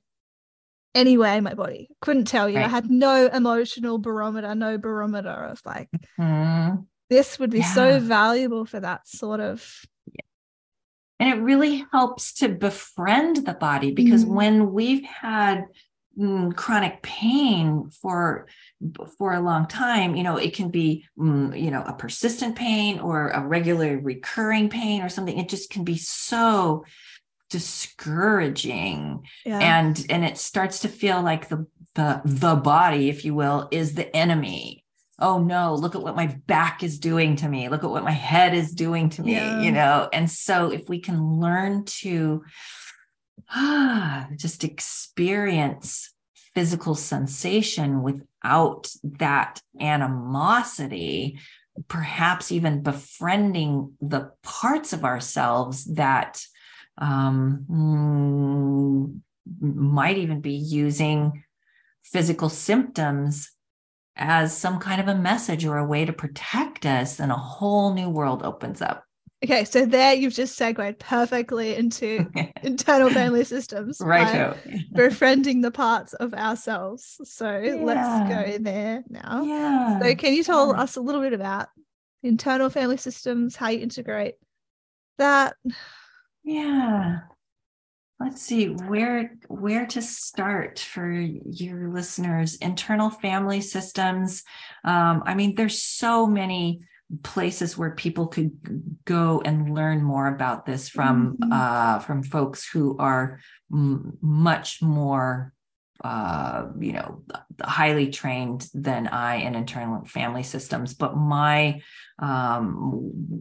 [0.97, 2.67] anywhere in my body couldn't tell you right.
[2.67, 7.75] i had no emotional barometer no barometer of like mm-hmm this would be yeah.
[7.75, 10.21] so valuable for that sort of Yeah.
[11.21, 15.67] and it really helps to befriend the body because mm when we've had
[16.19, 18.47] mm, chronic pain for
[19.19, 22.99] for a long time you know it can be mm, you know a persistent pain
[23.01, 26.85] or a regular recurring pain or something it just can be so
[27.51, 29.59] discouraging yeah.
[29.59, 33.95] and and it starts to feel like the the the body if you will is
[33.95, 34.85] the enemy
[35.19, 37.69] oh no, look at what my back is doing to me.
[37.69, 39.61] Look at what my head is doing to me, yeah.
[39.61, 40.09] you know?
[40.13, 42.45] And so if we can learn to
[43.51, 46.13] ah, just experience
[46.55, 51.39] physical sensation without that animosity,
[51.89, 56.43] perhaps even befriending the parts of ourselves that
[56.99, 59.21] um, mm,
[59.61, 61.45] might even be using
[62.03, 63.51] physical symptoms
[64.17, 67.93] as some kind of a message or a way to protect us, then a whole
[67.93, 69.05] new world opens up.
[69.45, 72.27] Okay, so there you've just segued perfectly into
[72.63, 74.01] internal family systems.
[74.01, 74.55] Right.
[74.95, 77.21] befriending the parts of ourselves.
[77.25, 77.75] So yeah.
[77.75, 79.43] let's go there now.
[79.45, 80.01] Yeah.
[80.01, 80.81] So can you tell yeah.
[80.81, 81.69] us a little bit about
[82.23, 84.37] internal family systems, how you integrate
[85.19, 85.55] that?
[86.47, 87.19] Yeah
[88.19, 94.43] let's see where where to start for your listeners internal family systems
[94.85, 96.81] um, i mean there's so many
[97.23, 98.51] places where people could
[99.05, 101.53] go and learn more about this from mm-hmm.
[101.53, 103.39] uh, from folks who are
[103.73, 105.53] m- much more
[106.05, 107.23] uh, you know
[107.63, 111.81] highly trained than i in internal family systems but my
[112.19, 112.75] um,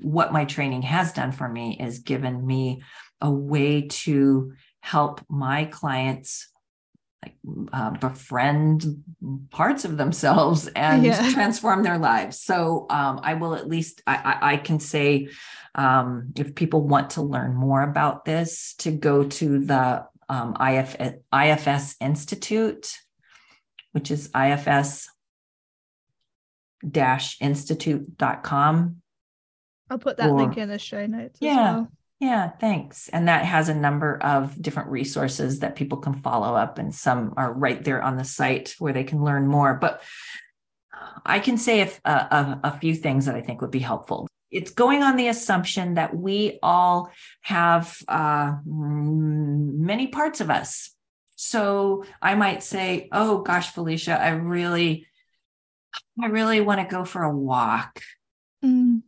[0.02, 2.82] what my training has done for me is given me
[3.22, 6.50] a way to help my clients
[7.26, 7.36] like
[7.74, 9.04] uh, befriend
[9.50, 11.32] parts of themselves and yeah.
[11.32, 12.40] transform their lives.
[12.40, 15.30] So um, I will at least I, I, I can say
[15.74, 20.96] um, if people want to learn more about this, to go to the um, IF,
[21.34, 22.98] IFS Institute,
[23.92, 25.10] which is IFS
[27.42, 29.02] institute.com.
[29.90, 31.38] I'll put that or, link in the show notes.
[31.42, 31.56] Yeah.
[31.56, 31.92] Well.
[32.20, 33.10] Yeah, thanks.
[33.10, 37.34] And that has a number of different resources that people can follow up, and some
[37.36, 39.74] are right there on the site where they can learn more.
[39.74, 40.02] But
[41.26, 44.28] I can say if, uh, a, a few things that I think would be helpful.
[44.56, 50.92] It's going on the assumption that we all have uh, many parts of us.
[51.36, 55.08] So I might say, "Oh gosh, Felicia, I really,
[56.22, 58.02] I really want to go for a walk."
[58.64, 59.02] Mm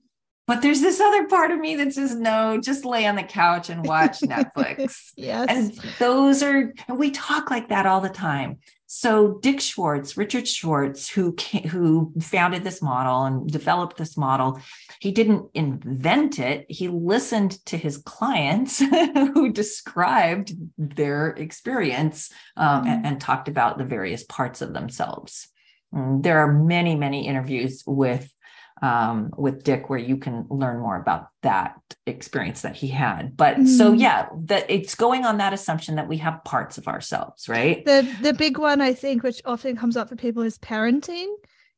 [0.47, 3.69] but there's this other part of me that says no just lay on the couch
[3.69, 8.57] and watch netflix yes and those are and we talk like that all the time
[8.87, 11.35] so dick schwartz richard schwartz who
[11.69, 14.59] who founded this model and developed this model
[15.01, 18.79] he didn't invent it he listened to his clients
[19.33, 22.89] who described their experience um, mm-hmm.
[22.89, 25.49] and, and talked about the various parts of themselves
[25.93, 28.33] mm, there are many, many interviews with
[28.81, 33.35] um, with Dick where you can learn more about that experience that he had.
[33.35, 33.67] But mm.
[33.67, 37.83] so yeah, that it's going on that assumption that we have parts of ourselves, right?
[37.85, 41.27] The the big one I think, which often comes up for people, is parenting,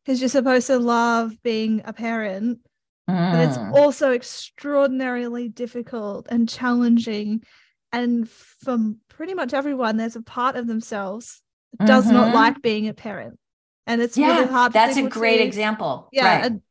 [0.03, 2.59] because you're supposed to love being a parent,
[3.09, 3.31] mm.
[3.31, 3.73] but it's mm.
[3.73, 7.43] also extraordinarily difficult and challenging.
[7.91, 11.41] And from pretty much everyone, there's a part of themselves
[11.77, 12.13] that does mm-hmm.
[12.13, 13.39] not like being a parent.
[13.87, 14.73] And it's yeah, really hard.
[14.73, 16.09] That's a great to, example.
[16.11, 16.41] Yeah.
[16.41, 16.61] Right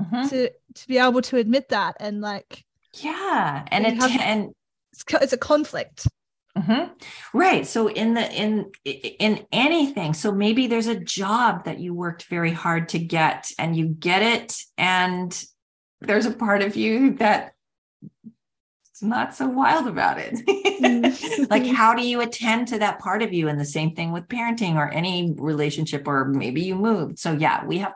[0.00, 0.28] mm-hmm.
[0.28, 4.52] to to be able to admit that and like yeah and it and
[4.92, 6.06] it's, it's a conflict
[6.56, 6.92] Mm-hmm.
[7.36, 7.66] Right.
[7.66, 12.50] So in the in in anything, so maybe there's a job that you worked very
[12.50, 15.44] hard to get, and you get it, and
[16.00, 17.52] there's a part of you that
[18.90, 20.40] it's not so wild about it.
[21.50, 23.48] Like, how do you attend to that part of you?
[23.48, 27.18] And the same thing with parenting or any relationship, or maybe you moved.
[27.18, 27.92] So yeah, we have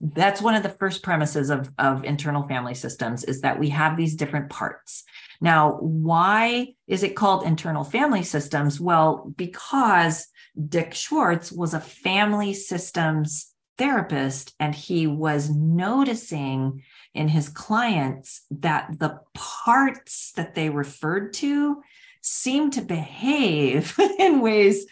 [0.00, 3.96] that's one of the first premises of, of internal family systems is that we have
[3.96, 5.04] these different parts.
[5.40, 8.78] Now, why is it called internal family systems?
[8.80, 10.26] Well, because
[10.68, 16.82] Dick Schwartz was a family systems therapist and he was noticing
[17.14, 21.82] in his clients that the parts that they referred to
[22.20, 24.86] seemed to behave in ways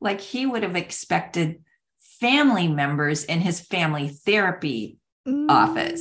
[0.00, 1.63] like he would have expected
[2.24, 4.96] family members in his family therapy
[5.28, 5.46] mm.
[5.50, 6.00] office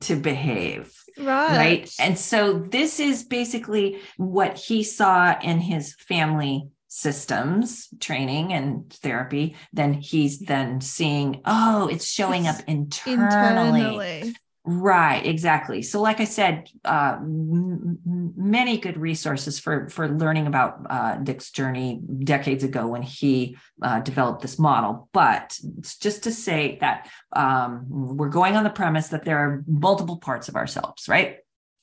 [0.00, 0.92] to behave.
[1.18, 1.56] Right.
[1.56, 1.94] Right.
[1.98, 9.56] And so this is basically what he saw in his family systems training and therapy.
[9.72, 13.80] Then he's then seeing, oh, it's showing up internally.
[13.80, 14.34] internally.
[14.68, 15.80] Right, exactly.
[15.82, 18.00] So, like I said, uh, m-
[18.36, 24.00] many good resources for for learning about uh, Dick's journey decades ago when he uh,
[24.00, 25.08] developed this model.
[25.12, 29.62] But it's just to say that um, we're going on the premise that there are
[29.68, 31.36] multiple parts of ourselves, right?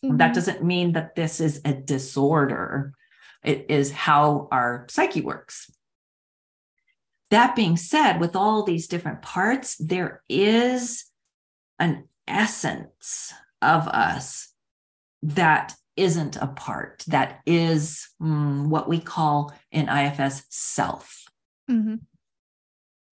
[0.03, 0.17] Mm-hmm.
[0.17, 2.91] That doesn't mean that this is a disorder.
[3.45, 5.71] It is how our psyche works.
[7.29, 11.05] That being said, with all these different parts, there is
[11.79, 14.49] an essence of us
[15.21, 21.23] that isn't a part, that is mm, what we call in IFS self.
[21.69, 21.95] Mm-hmm.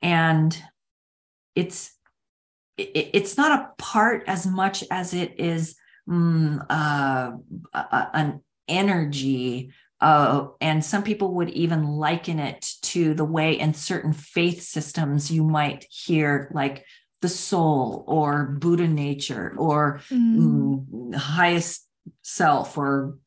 [0.01, 0.63] And
[1.55, 1.95] it's
[2.77, 5.75] it, it's not a part as much as it is
[6.09, 7.31] mm, uh,
[8.13, 14.13] an energy uh, and some people would even liken it to the way in certain
[14.13, 16.85] faith systems you might hear like
[17.21, 21.15] the soul or Buddha nature or mm.
[21.15, 21.87] highest
[22.23, 23.17] self or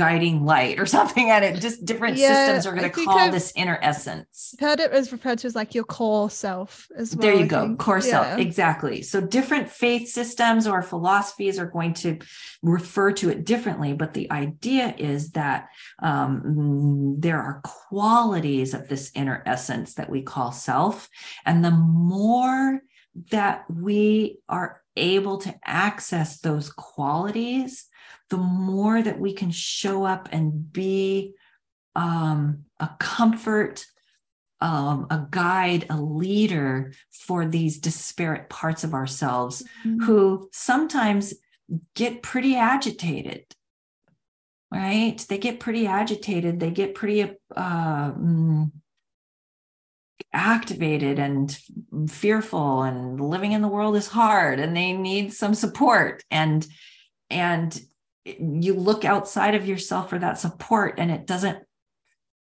[0.00, 1.60] guiding light or something at it.
[1.60, 4.54] Just different yeah, systems are going to call I've this inner essence.
[4.58, 7.20] Heard it was referred to as like your core self as well.
[7.20, 7.78] There you I go, think.
[7.78, 8.10] core yeah.
[8.10, 8.38] self.
[8.38, 9.02] Exactly.
[9.02, 12.18] So different faith systems or philosophies are going to
[12.62, 15.68] refer to it differently, but the idea is that
[16.02, 21.10] um, there are qualities of this inner essence that we call self,
[21.44, 22.80] and the more
[23.30, 27.86] that we are able to access those qualities,
[28.28, 31.34] the more that we can show up and be
[31.96, 33.84] um, a comfort,
[34.60, 40.04] um, a guide, a leader for these disparate parts of ourselves mm-hmm.
[40.04, 41.34] who sometimes
[41.94, 43.44] get pretty agitated.
[44.72, 45.18] Right?
[45.28, 46.60] They get pretty agitated.
[46.60, 47.22] They get pretty
[47.56, 48.70] uh, mm,
[50.32, 51.56] activated and
[52.08, 56.24] fearful and living in the world is hard and they need some support.
[56.30, 56.66] And
[57.28, 57.78] and
[58.24, 61.58] you look outside of yourself for that support and it doesn't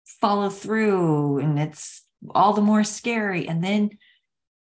[0.06, 3.48] follow through and it's all the more scary.
[3.48, 3.92] And then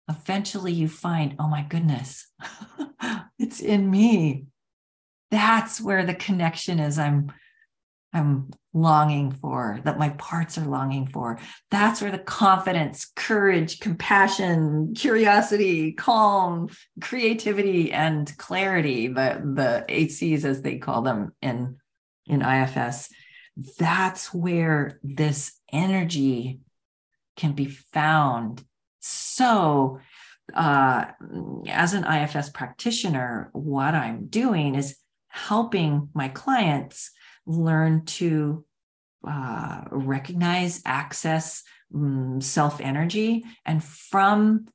[0.09, 2.27] eventually you find oh my goodness
[3.39, 4.45] it's in me.
[5.29, 6.99] That's where the connection is.
[6.99, 7.31] I'm
[8.13, 11.39] i'm longing for, that my parts are longing for.
[11.69, 16.69] That's where the confidence, courage, compassion, curiosity, calm,
[17.01, 21.77] creativity, and clarity, the, the eight C's as they call them in,
[22.27, 23.09] in IFS,
[23.77, 26.59] that's where this energy
[27.35, 28.63] can be found.
[28.99, 29.99] So,
[30.53, 31.05] uh,
[31.67, 34.97] as an IFS practitioner, what I'm doing is
[35.29, 37.11] helping my clients
[37.45, 38.65] learn to
[39.27, 41.63] uh, recognize, access
[41.93, 44.67] um, mm, self energy, and from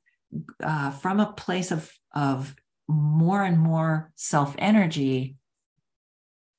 [0.61, 2.55] uh, from a place of of
[2.87, 5.35] more and more self energy,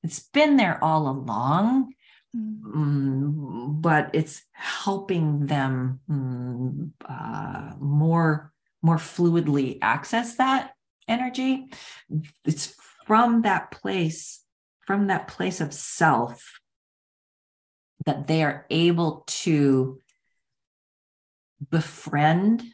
[0.03, 1.95] it's been there all along,
[2.37, 3.81] mm.
[3.81, 8.53] but it's helping them mm, uh, more
[8.83, 10.73] more fluidly access that
[11.09, 11.67] energy
[12.45, 12.75] it's
[13.07, 14.45] from that place
[14.89, 16.61] from that place of self
[18.07, 19.99] that they are able to
[21.71, 22.65] befriend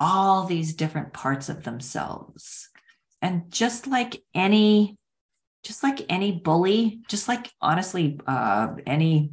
[0.00, 2.68] all these different parts of themselves.
[3.22, 4.98] And just like any
[5.62, 9.30] just like any bully just like honestly uh any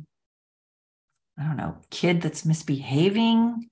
[1.38, 3.70] i don't know kid that's misbehaving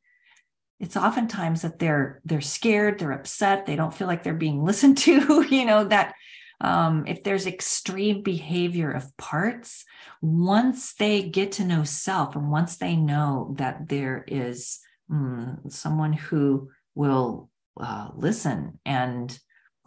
[0.78, 4.97] it's oftentimes that they're they're scared they're upset they don't feel like they're being listened
[4.97, 6.16] to you know that
[6.62, 9.86] um, if there's extreme behavior of parts
[10.22, 14.80] once they get to know self and once they know that there is
[15.10, 17.49] mm, someone who will
[17.80, 19.39] uh, listen and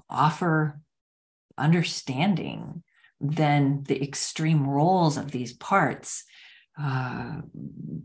[0.09, 0.81] offer
[1.59, 2.83] understanding
[3.21, 6.25] then the extreme roles of these parts
[6.81, 7.41] uh,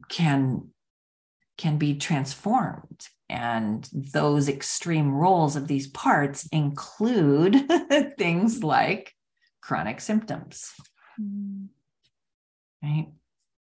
[0.09, 0.70] can
[1.58, 3.08] can be transformed.
[3.30, 7.70] And those extreme roles of these parts include
[8.18, 9.14] things like
[9.62, 10.72] chronic symptoms.
[11.20, 11.68] Mm.
[12.82, 13.08] right?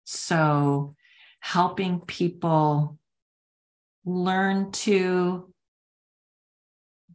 [0.06, 0.96] So
[1.42, 2.98] helping people
[4.06, 5.52] learn to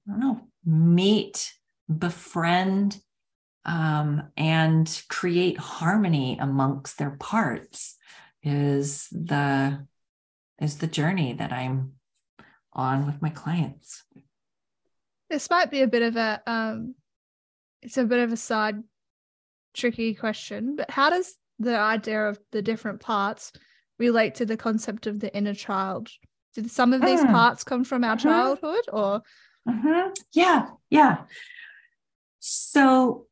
[0.06, 1.52] i don't know meet
[1.98, 3.00] befriend
[3.64, 7.96] um, and create harmony amongst their parts
[8.42, 9.84] is the
[10.60, 11.92] is the journey that i'm
[12.72, 14.04] on with my clients
[15.30, 16.94] this might be a bit of a um
[17.82, 18.82] it's a bit of a side
[19.74, 23.52] tricky question but how does the idea of the different parts
[23.98, 26.08] relate to the concept of the inner child
[26.54, 27.30] did some of these mm.
[27.30, 28.28] parts come from our mm-hmm.
[28.28, 29.22] childhood or
[29.68, 30.10] mm-hmm.
[30.32, 31.18] yeah yeah
[32.38, 33.26] so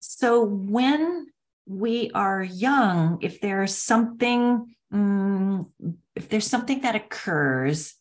[0.00, 1.26] so when
[1.66, 5.72] we are young if there's something um,
[6.16, 7.94] if there's something that occurs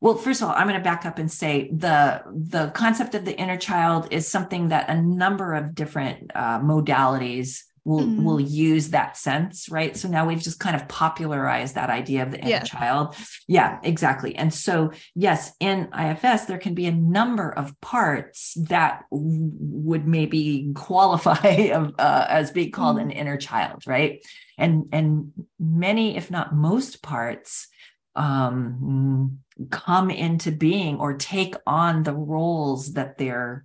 [0.00, 3.24] well first of all i'm going to back up and say the the concept of
[3.24, 8.24] the inner child is something that a number of different uh, modalities will mm-hmm.
[8.24, 12.30] will use that sense right so now we've just kind of popularized that idea of
[12.30, 12.62] the inner yeah.
[12.62, 13.14] child
[13.48, 19.04] yeah exactly and so yes in ifs there can be a number of parts that
[19.10, 21.68] w- would maybe qualify
[21.98, 23.10] uh, as being called mm-hmm.
[23.10, 24.24] an inner child right
[24.58, 27.68] and and many if not most parts
[28.16, 29.38] um,
[29.70, 33.64] come into being or take on the roles that they're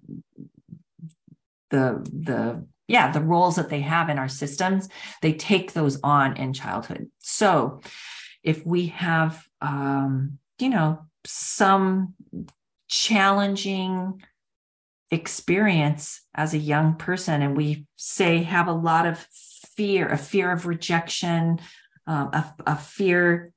[1.70, 4.90] the the yeah the roles that they have in our systems
[5.22, 7.10] they take those on in childhood.
[7.20, 7.82] So
[8.44, 12.14] if we have um, you know some
[12.88, 14.22] challenging
[15.12, 19.18] experience as a young person and we say have a lot of
[19.76, 21.60] fear a fear of rejection
[22.08, 23.52] um, a, a fear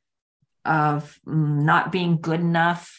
[0.65, 2.99] of not being good enough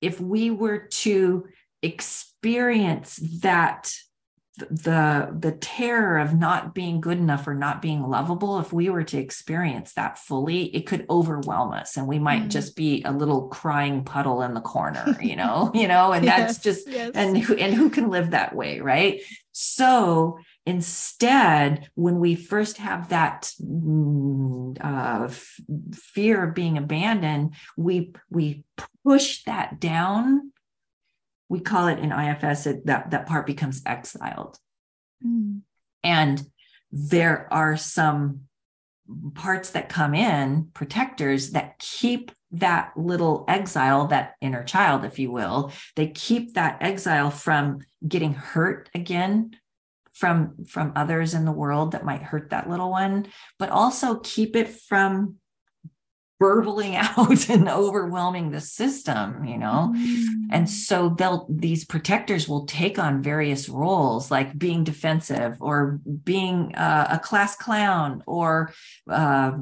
[0.00, 1.46] if we were to
[1.82, 3.94] experience that
[4.58, 9.02] the the terror of not being good enough or not being lovable if we were
[9.02, 12.48] to experience that fully it could overwhelm us and we might mm.
[12.50, 16.38] just be a little crying puddle in the corner you know you know and yes,
[16.38, 17.12] that's just yes.
[17.14, 19.22] and who and who can live that way right
[19.52, 25.60] so instead when we first have that mm, uh, f-
[25.94, 28.64] fear of being abandoned we we
[29.02, 30.52] push that down
[31.52, 34.58] we call it in IFS it, that that part becomes exiled.
[35.22, 35.60] Mm.
[36.02, 36.42] And
[36.90, 38.44] there are some
[39.34, 45.30] parts that come in, protectors that keep that little exile, that inner child, if you
[45.30, 49.54] will, they keep that exile from getting hurt again
[50.14, 53.26] from from others in the world that might hurt that little one,
[53.58, 55.36] but also keep it from
[56.42, 60.24] burbling out and overwhelming the system you know mm.
[60.50, 66.74] and so they'll these protectors will take on various roles like being defensive or being
[66.74, 68.72] uh, a class clown or
[69.08, 69.52] uh,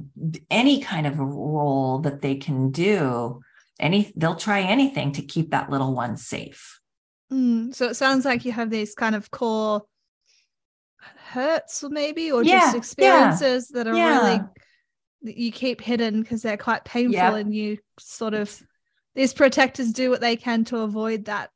[0.51, 3.41] any kind of a role that they can do
[3.79, 6.81] any they'll try anything to keep that little one safe
[7.31, 7.75] mm.
[7.75, 9.83] so it sounds like you have these kind of core
[11.33, 14.19] hurts maybe or yeah, just experiences yeah, that are yeah.
[14.19, 14.41] really
[15.23, 17.35] you keep hidden because they're quite painful yep.
[17.35, 18.61] and you sort of
[19.15, 21.51] these protectors do what they can to avoid that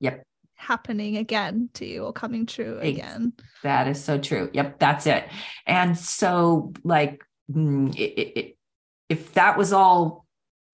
[0.00, 0.24] yep.
[0.54, 3.32] happening again to you or coming true again.
[3.62, 4.50] that is so true.
[4.52, 5.28] Yep that's it.
[5.66, 8.56] And so like mm, it, it,
[9.08, 10.25] if that was all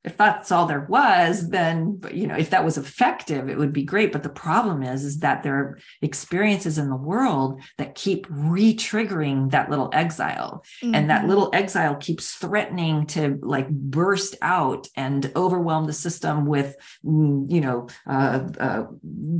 [0.04, 3.84] if that's all there was then you know if that was effective it would be
[3.84, 8.26] great but the problem is is that there are experiences in the world that keep
[8.28, 10.94] re-triggering that little exile mm-hmm.
[10.94, 11.28] and that mm-hmm.
[11.28, 17.60] little exile keeps threatening to like burst out and overwhelm the system with mm, you
[17.60, 18.84] know uh, uh,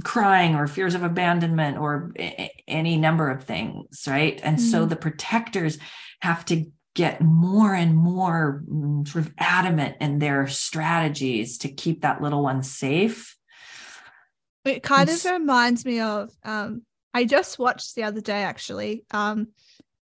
[0.05, 4.71] crying or fears of abandonment or a- any number of things right and mm-hmm.
[4.71, 5.79] so the protectors
[6.21, 12.03] have to get more and more mm, sort of adamant in their strategies to keep
[12.03, 13.37] that little one safe.
[14.65, 16.83] It kind of reminds me of um,
[17.15, 19.49] I just watched the other day actually um,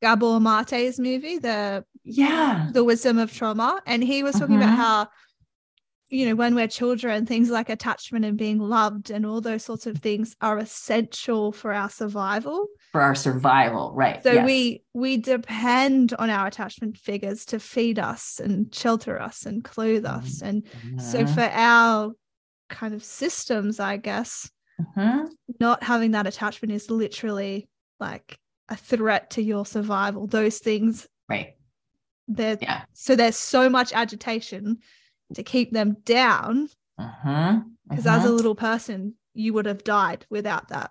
[0.02, 4.76] Gabor Mate's movie, the yeah, the wisdom of trauma, and he was talking about mm-hmm.
[4.76, 5.08] how
[6.10, 9.86] you know, when we're children, things like attachment and being loved and all those sorts
[9.86, 12.66] of things are essential for our survival.
[12.92, 14.22] For our survival, right.
[14.22, 14.46] So yes.
[14.46, 20.04] we we depend on our attachment figures to feed us and shelter us and clothe
[20.04, 20.26] mm-hmm.
[20.26, 20.40] us.
[20.40, 20.98] And mm-hmm.
[20.98, 22.12] so for our
[22.70, 24.50] kind of systems, I guess,
[24.80, 25.26] mm-hmm.
[25.60, 27.68] not having that attachment is literally
[28.00, 28.38] like
[28.70, 30.26] a threat to your survival.
[30.26, 31.54] Those things right.
[32.30, 32.82] There, yeah.
[32.92, 34.78] So there's so much agitation
[35.34, 36.68] to keep them down.
[36.96, 37.60] Because uh-huh,
[37.90, 38.10] uh-huh.
[38.10, 40.90] as a little person, you would have died without that.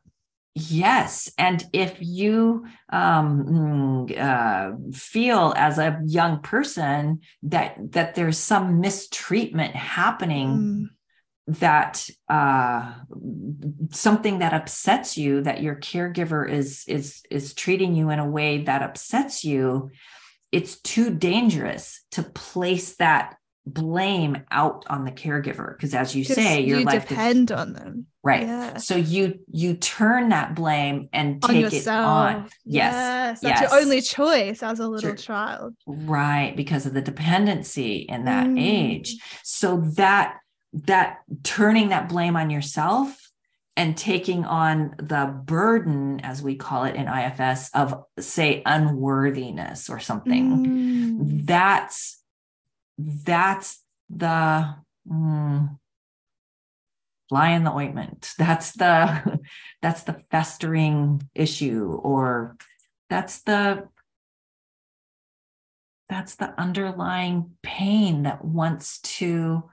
[0.59, 1.31] Yes.
[1.37, 8.81] And if you um, mm, uh, feel as a young person that that there's some
[8.81, 11.59] mistreatment happening, mm.
[11.59, 12.91] that uh,
[13.91, 18.63] something that upsets you, that your caregiver is is is treating you in a way
[18.63, 19.91] that upsets you,
[20.51, 23.35] it's too dangerous to place that
[23.73, 28.05] blame out on the caregiver because as you say your you life depend on them
[28.23, 28.77] right yeah.
[28.77, 33.71] so you you turn that blame and take on it on yes yes that's yes.
[33.71, 35.15] your only choice as a little sure.
[35.15, 38.59] child right because of the dependency in that mm.
[38.59, 40.37] age so that
[40.73, 43.27] that turning that blame on yourself
[43.75, 49.99] and taking on the burden as we call it in ifs of say unworthiness or
[49.99, 51.45] something mm.
[51.45, 52.16] that's
[52.97, 54.75] that's the
[55.07, 55.79] mm,
[57.29, 58.31] fly in the ointment.
[58.37, 59.39] That's the
[59.81, 62.57] that's the festering issue or
[63.09, 63.87] that's the
[66.09, 69.63] that's the underlying pain that wants to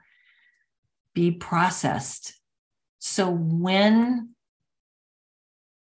[1.13, 2.33] be processed.
[2.99, 4.31] So when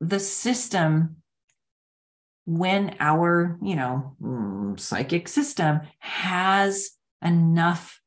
[0.00, 1.16] the system
[2.44, 6.90] when our you know mm, psychic system has
[7.22, 8.00] enough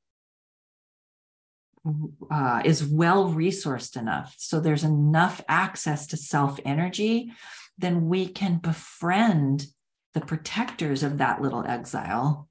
[2.32, 7.32] uh, is well resourced enough so there's enough access to self energy
[7.78, 9.68] then we can befriend
[10.16, 12.48] the protectors of that little exile.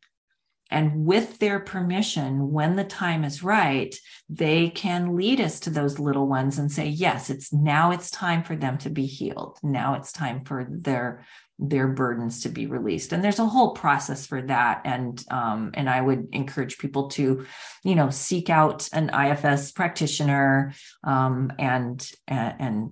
[0.71, 3.95] And with their permission when the time is right
[4.29, 8.43] they can lead us to those little ones and say yes it's now it's time
[8.43, 9.59] for them to be healed.
[9.63, 11.27] Now it's time for their
[11.59, 13.13] their burdens to be released.
[13.13, 14.83] And there's a whole process for that.
[14.85, 17.47] And um, and i would encourage people to
[17.85, 20.73] you know seek out an ifs practitioner
[21.05, 22.91] um, and and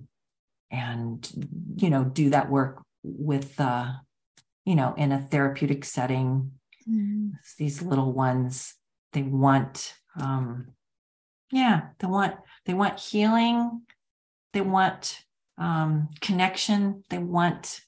[0.71, 3.91] and you know do that work with uh
[4.65, 6.51] you know in a therapeutic setting.
[6.89, 7.31] Mm.
[7.57, 8.75] these little ones
[9.13, 10.67] they want um
[11.49, 12.35] yeah they want
[12.65, 13.81] they want healing.
[14.53, 15.23] They want
[15.57, 17.03] um connection.
[17.09, 17.81] They want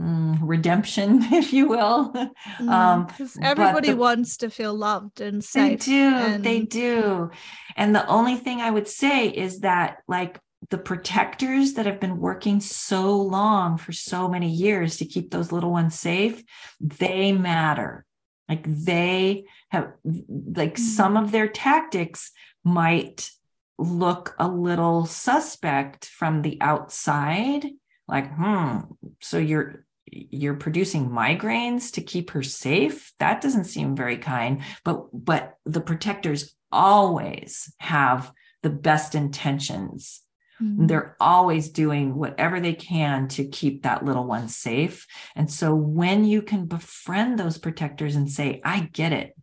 [0.00, 2.12] mm, redemption, if you will.
[2.58, 3.08] Mm, um,
[3.42, 5.80] everybody the, wants to feel loved and safe.
[5.80, 6.14] They do.
[6.16, 6.44] And...
[6.44, 7.30] They do.
[7.76, 12.18] And the only thing I would say is that, like, the protectors that have been
[12.18, 16.42] working so long for so many years to keep those little ones safe,
[16.80, 18.04] they matter.
[18.48, 22.32] Like, they have, like, mm some of their tactics
[22.64, 23.30] might
[23.78, 27.64] look a little suspect from the outside
[28.06, 28.78] like hmm
[29.20, 33.12] so you're you're producing migraines to keep her safe?
[33.18, 38.32] That doesn't seem very kind but but the protectors always have
[38.62, 40.22] the best intentions.
[40.62, 40.88] Mm-hmm.
[40.88, 45.06] they're always doing whatever they can to keep that little one safe.
[45.34, 49.34] And so when you can befriend those protectors and say i get it.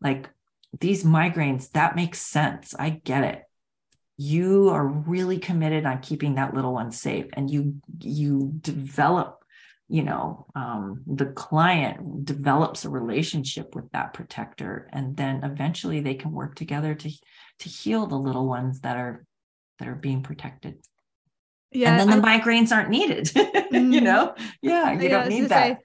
[0.00, 0.30] Like
[0.78, 2.72] these migraines that makes sense.
[2.78, 3.42] I get it.
[4.16, 9.39] You are really committed on keeping that little one safe and you you develop
[9.90, 16.14] you know um, the client develops a relationship with that protector and then eventually they
[16.14, 17.10] can work together to
[17.58, 19.24] to heal the little ones that are
[19.78, 20.76] that are being protected
[21.72, 25.28] yeah and then the I, migraines aren't needed mm, you know yeah you yeah, don't
[25.28, 25.78] need that say,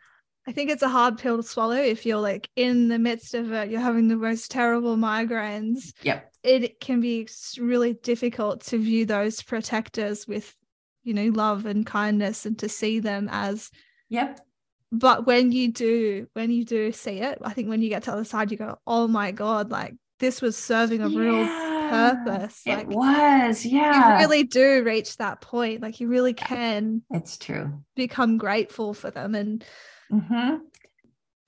[0.47, 3.51] I think it's a hard pill to swallow if you're like in the midst of
[3.51, 5.91] it, you're having the most terrible migraines.
[6.03, 6.31] Yep.
[6.43, 7.27] It can be
[7.57, 10.55] really difficult to view those protectors with,
[11.03, 13.71] you know, love and kindness and to see them as.
[14.09, 14.39] Yep.
[14.91, 18.11] But when you do, when you do see it, I think when you get to
[18.11, 21.45] the other side, you go, oh my God, like this was serving a real
[21.89, 22.61] purpose.
[22.65, 24.13] It like was, yeah.
[24.13, 25.81] You really do reach that point.
[25.81, 27.01] Like you really can.
[27.11, 27.83] It's true.
[27.95, 29.63] Become grateful for them and
[30.11, 30.57] Mm-hmm.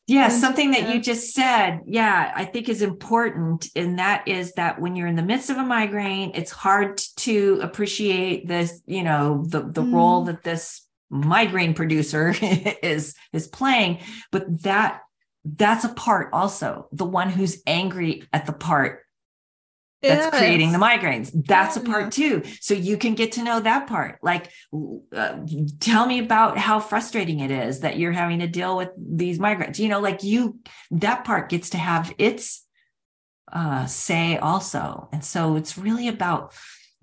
[0.08, 3.68] Yeah, something that you just said, yeah, I think is important.
[3.76, 7.60] And that is that when you're in the midst of a migraine, it's hard to
[7.62, 9.94] appreciate this, you know, the, the mm.
[9.94, 14.00] role that this migraine producer is is playing.
[14.32, 15.02] But that
[15.46, 19.02] that's a part also, the one who's angry at the part
[20.02, 20.38] that's yes.
[20.38, 21.82] creating the migraines that's yeah.
[21.82, 24.52] a part too so you can get to know that part like
[25.16, 25.40] uh,
[25.80, 29.80] tell me about how frustrating it is that you're having to deal with these migraines
[29.80, 30.60] you know like you
[30.92, 32.64] that part gets to have its
[33.52, 36.54] uh, say also and so it's really about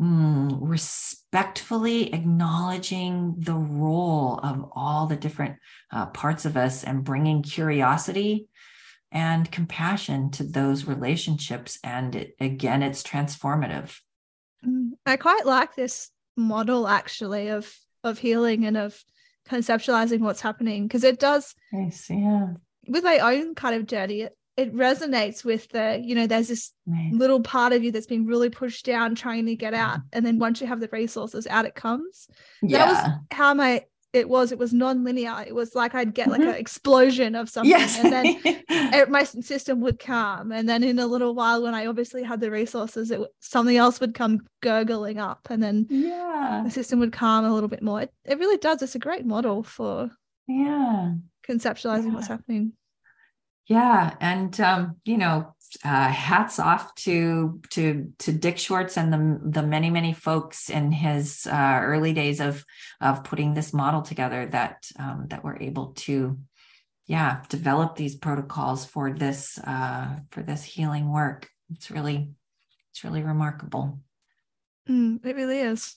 [0.01, 5.57] mm, respectfully acknowledging the role of all the different
[5.92, 8.49] uh, parts of us and bringing curiosity
[9.12, 11.78] and compassion to those relationships.
[11.84, 13.97] And it, again, it's transformative.
[14.66, 17.72] Mm, I quite like this model actually of
[18.03, 19.03] of healing and of
[19.49, 22.49] conceptualizing what's happening because it does nice, yeah.
[22.88, 26.73] with my own kind of journey it, it resonates with the you know there's this
[26.87, 27.13] nice.
[27.13, 30.01] little part of you that's been really pushed down trying to get out.
[30.13, 32.29] And then once you have the resources out it comes.
[32.63, 32.79] Yeah.
[32.79, 34.53] that was how my it was.
[34.53, 35.45] It was non-linear.
[35.47, 36.51] It was like i'd get like mm-hmm.
[36.51, 37.71] an explosion of something.
[37.71, 37.99] Yes.
[37.99, 41.87] and then it, my system would calm and then in a little while when i
[41.87, 45.49] obviously had the resources it something else would come gurgling up.
[45.51, 46.63] And then yeah.
[46.65, 48.03] the system would calm a little bit more.
[48.03, 48.83] It, it really does.
[48.83, 50.11] It's a great model for
[50.47, 51.15] yeah.
[51.49, 52.15] conceptualizing yeah.
[52.15, 52.73] what's happening
[53.69, 55.55] yeah and um you know
[55.85, 60.93] uh, hats off to to to Dick Schwartz and the the many many folks in
[60.93, 62.65] his uh, early days of
[63.01, 66.39] of putting this model together that um, that were able to
[67.07, 71.49] yeah develop these protocols for this uh, for this healing work.
[71.71, 72.31] It's really
[72.93, 74.01] it's really remarkable.
[74.89, 75.97] Mm, it really is.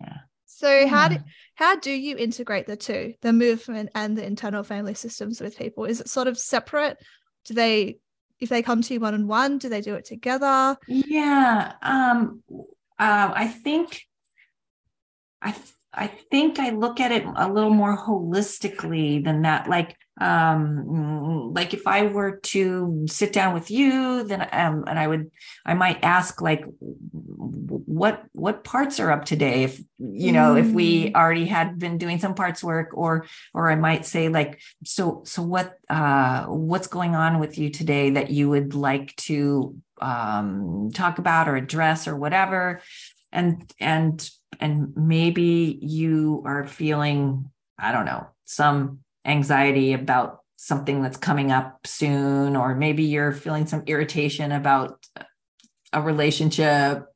[0.00, 0.18] Yeah.
[0.60, 0.86] So yeah.
[0.88, 1.16] how do
[1.54, 5.86] how do you integrate the two, the movement and the internal family systems with people?
[5.86, 6.98] Is it sort of separate?
[7.46, 7.96] Do they
[8.40, 12.42] if they come to you one on one do they do it together yeah um
[12.98, 14.02] uh, i think
[15.42, 15.54] i
[15.92, 21.72] i think i look at it a little more holistically than that like um like
[21.72, 25.30] if i were to sit down with you then um and i would
[25.64, 30.60] i might ask like what what parts are up today if you know mm.
[30.60, 31.14] if we mm.
[31.14, 35.42] already had been doing some parts work or or i might say like so so
[35.42, 41.18] what uh what's going on with you today that you would like to um talk
[41.18, 42.82] about or address or whatever
[43.32, 51.16] and and and maybe you are feeling i don't know some anxiety about something that's
[51.16, 55.06] coming up soon, or maybe you're feeling some irritation about
[55.92, 57.06] a relationship.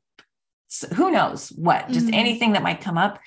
[0.67, 1.89] So who knows what?
[1.89, 2.15] Just mm-hmm.
[2.15, 3.19] anything that might come up.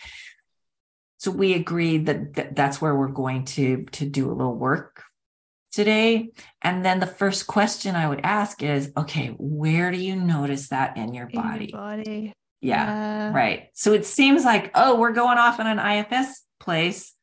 [1.18, 5.02] So we agreed that, that that's where we're going to to do a little work
[5.72, 6.30] today.
[6.62, 10.96] And then the first question I would ask is, okay, where do you notice that
[10.96, 11.64] in your body?
[11.64, 12.32] In your body.
[12.60, 13.68] Yeah, yeah, right.
[13.74, 17.14] So it seems like, oh, we're going off in an IFS place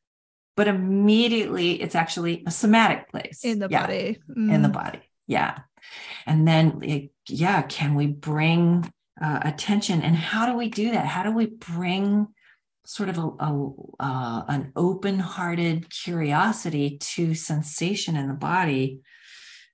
[0.56, 3.82] but immediately it's actually a somatic place in the yeah.
[3.82, 4.20] body.
[4.30, 4.54] Mm.
[4.54, 5.02] In the body.
[5.28, 5.60] Yeah.
[6.26, 8.92] And then, yeah, can we bring
[9.22, 10.02] uh, attention?
[10.02, 11.06] And how do we do that?
[11.06, 12.28] How do we bring
[12.86, 19.00] sort of a, a uh, an open-hearted curiosity to sensation in the body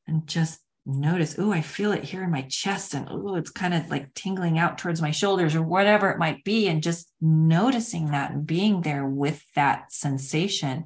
[0.08, 3.74] and just notice, oh, I feel it here in my chest, and oh, it's kind
[3.74, 8.12] of like tingling out towards my shoulders or whatever it might be, and just noticing
[8.12, 10.86] that and being there with that sensation.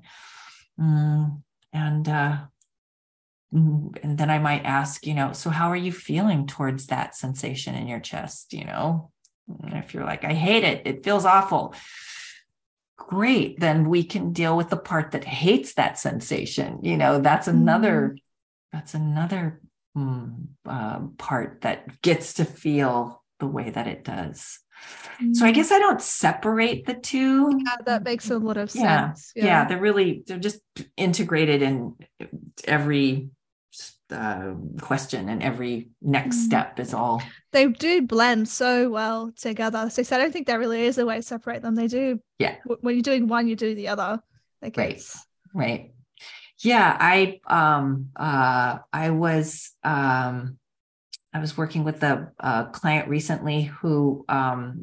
[0.79, 1.41] Mm,
[1.71, 2.37] and uh,
[3.53, 7.15] mm, and then I might ask, you know, so how are you feeling towards that
[7.15, 8.53] sensation in your chest?
[8.53, 9.11] You know,
[9.63, 11.73] and if you're like, I hate it, it feels awful.
[12.97, 16.79] Great, then we can deal with the part that hates that sensation.
[16.83, 18.19] You know, that's another mm
[18.75, 19.61] that's another
[19.95, 24.59] uh, part that gets to feel the way that it does.
[25.33, 25.55] So I mm.
[25.55, 27.49] guess I don't separate the two.
[27.65, 29.31] Yeah, that makes a lot of sense.
[29.35, 29.45] Yeah.
[29.45, 30.59] yeah, they're really they're just
[30.97, 31.95] integrated in
[32.65, 33.29] every
[34.11, 36.45] uh, question and every next mm.
[36.45, 37.23] step is all
[37.53, 39.89] they do blend so well together.
[39.89, 41.75] So, so I don't think there really is a way to separate them.
[41.75, 42.19] They do.
[42.37, 42.57] Yeah.
[42.81, 44.21] when you're doing one, you do the other.
[44.61, 45.01] Like right.
[45.53, 45.94] Right.
[46.65, 50.57] Yeah, I um uh I was um
[51.31, 54.81] I was working with a, a client recently who um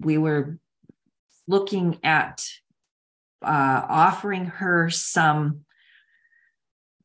[0.00, 0.58] we were
[1.46, 2.44] looking at
[3.40, 5.60] uh offering her some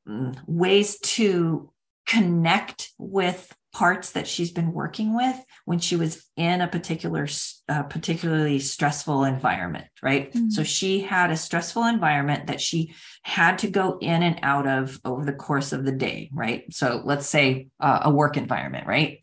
[0.08, 1.72] mm, ways to
[2.08, 7.28] connect with parts that she's been working with when she was in a particular
[7.70, 10.34] uh, particularly stressful environment right?
[10.34, 10.50] Mm-hmm.
[10.50, 12.94] so she had a stressful environment that she
[13.24, 16.64] had to go in and out of over the course of the day right?
[16.74, 19.20] So let's say uh, a work environment right?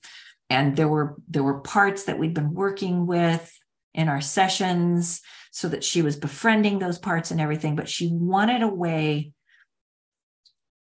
[0.51, 3.53] And there were there were parts that we'd been working with
[3.95, 5.21] in our sessions
[5.51, 9.33] so that she was befriending those parts and everything but she wanted a way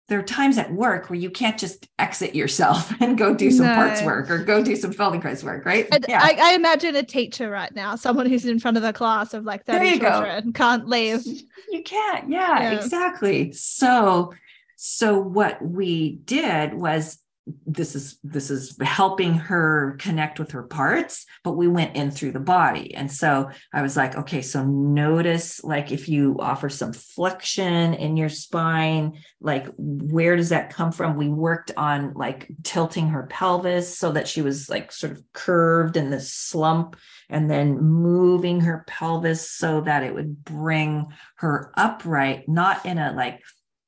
[0.07, 3.65] there are times at work where you can't just exit yourself and go do some
[3.65, 3.75] no.
[3.75, 5.87] parts work or go do some Feldenkrais work, right?
[6.07, 6.19] yeah.
[6.21, 9.43] I, I, imagine a teacher right now, someone who's in front of a class of
[9.43, 10.51] like 30 children, go.
[10.51, 11.25] can't leave.
[11.69, 12.29] You can't.
[12.29, 13.51] Yeah, yeah, exactly.
[13.51, 14.33] So,
[14.77, 17.19] so what we did was
[17.65, 22.31] this is this is helping her connect with her parts but we went in through
[22.31, 22.93] the body.
[22.93, 28.17] And so i was like okay so notice like if you offer some flexion in
[28.17, 31.15] your spine like where does that come from?
[31.15, 35.97] We worked on like tilting her pelvis so that she was like sort of curved
[35.97, 36.95] in this slump
[37.29, 43.13] and then moving her pelvis so that it would bring her upright not in a
[43.13, 43.41] like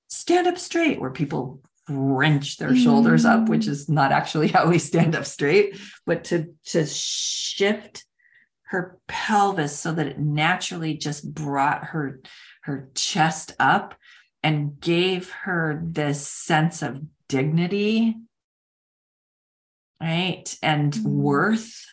[0.08, 2.84] stand up straight where people wrench their mm.
[2.84, 3.70] shoulders up, which mm.
[3.70, 8.06] is not actually how we stand up straight, but to to shift
[8.64, 12.22] her pelvis so that it naturally just brought her
[12.62, 13.96] her chest up
[14.44, 18.16] and gave her this sense of dignity
[20.02, 21.04] right and mm.
[21.04, 21.86] worth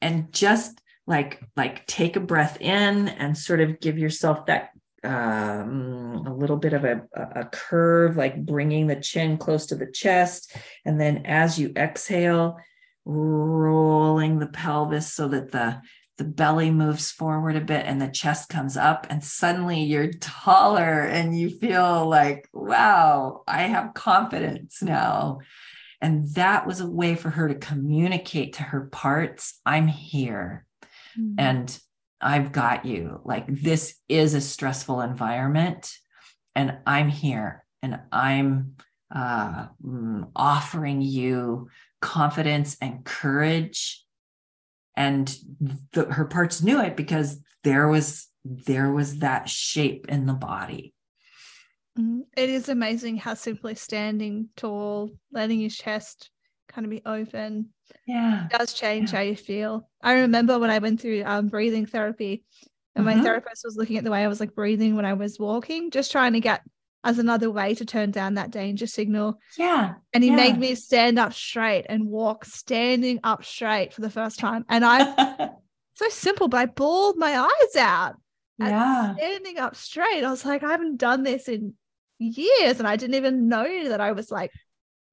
[0.00, 4.70] and just like like take a breath in and sort of give yourself that
[5.04, 9.90] um, a little bit of a, a curve, like bringing the chin close to the
[9.90, 10.56] chest.
[10.84, 12.58] And then as you exhale,
[13.04, 15.80] rolling the pelvis so that the
[16.18, 21.04] the belly moves forward a bit and the chest comes up and suddenly you're taller
[21.04, 25.38] and you feel like wow i have confidence now
[26.02, 30.66] and that was a way for her to communicate to her parts i'm here
[31.18, 31.34] mm-hmm.
[31.38, 31.78] and
[32.20, 33.20] I've got you.
[33.24, 35.92] Like, this is a stressful environment,
[36.54, 38.76] and I'm here and I'm
[39.14, 41.68] uh, mm, offering you
[42.00, 44.04] confidence and courage.
[44.96, 45.32] And
[45.92, 50.94] the, her parts knew it because there was there was that shape in the body.
[51.98, 52.20] Mm-hmm.
[52.36, 56.30] It is amazing how simply standing tall, letting your chest
[56.68, 57.70] kind of be open.
[58.06, 58.46] Yeah.
[58.46, 59.18] It does change yeah.
[59.18, 59.88] how you feel.
[60.02, 62.44] I remember when I went through um, breathing therapy
[62.94, 63.18] and mm-hmm.
[63.18, 65.90] my therapist was looking at the way I was like breathing when I was walking,
[65.90, 66.62] just trying to get
[67.04, 69.38] as another way to turn down that danger signal.
[69.56, 69.94] Yeah.
[70.12, 70.36] And he yeah.
[70.36, 74.64] made me stand up straight and walk standing up straight for the first time.
[74.68, 75.50] And I,
[75.94, 78.16] so simple, but I bawled my eyes out.
[78.58, 79.14] Yeah.
[79.14, 80.24] Standing up straight.
[80.24, 81.74] I was like, I haven't done this in
[82.18, 82.80] years.
[82.80, 84.50] And I didn't even know that I was like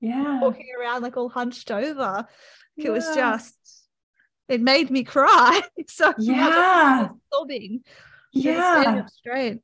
[0.06, 0.42] yeah.
[0.42, 2.28] walking around like all hunched over.
[2.76, 2.88] Yeah.
[2.88, 3.56] it was just
[4.48, 5.62] it made me cry.
[5.88, 7.10] So yeah.
[7.34, 7.82] sobbing.
[8.34, 9.06] Yeah.
[9.08, 9.62] straight.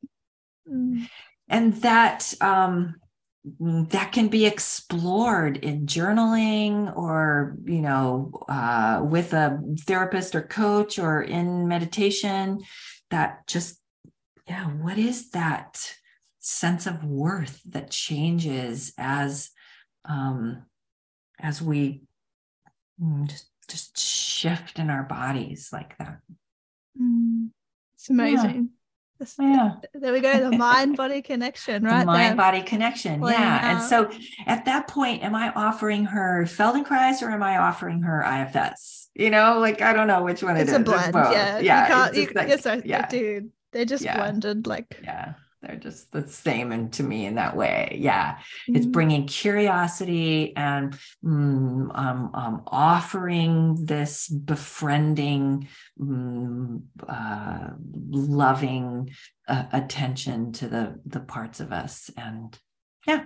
[0.71, 1.09] Mm.
[1.49, 2.95] and that um
[3.43, 10.99] that can be explored in journaling or you know uh, with a therapist or coach
[10.99, 12.59] or in meditation.
[13.09, 13.79] That just
[14.47, 15.95] yeah what is that
[16.39, 19.49] sense of worth that changes as
[20.05, 20.63] um,
[21.39, 22.01] as we
[23.01, 26.19] mm, just just shift in our bodies like that.
[27.01, 27.49] Mm,
[27.95, 28.69] it's amazing.
[29.19, 29.27] Yeah.
[29.39, 29.71] yeah.
[29.93, 30.49] There we go.
[30.49, 32.05] The mind body connection, right?
[32.05, 33.21] mind body connection.
[33.23, 33.71] yeah.
[33.71, 34.09] And so
[34.45, 39.09] at that point, am I offering her Feldenkrais or am I offering her IFS?
[39.13, 40.79] You know, like I don't know which one it's it is.
[40.81, 41.13] A blend.
[41.13, 41.59] Yeah.
[41.59, 41.81] Yeah.
[41.81, 43.07] You can't, you, like, yes, I, yeah.
[43.07, 43.51] dude.
[43.71, 44.17] They're just yeah.
[44.17, 47.97] blended like yeah they're just the same and to me in that way.
[47.99, 48.33] Yeah.
[48.33, 48.75] Mm-hmm.
[48.75, 55.67] it's bringing curiosity and mm, um, um, offering this befriending
[55.99, 57.69] mm, uh,
[58.09, 59.11] loving
[59.47, 62.09] uh, attention to the the parts of us.
[62.17, 62.57] And
[63.05, 63.25] yeah.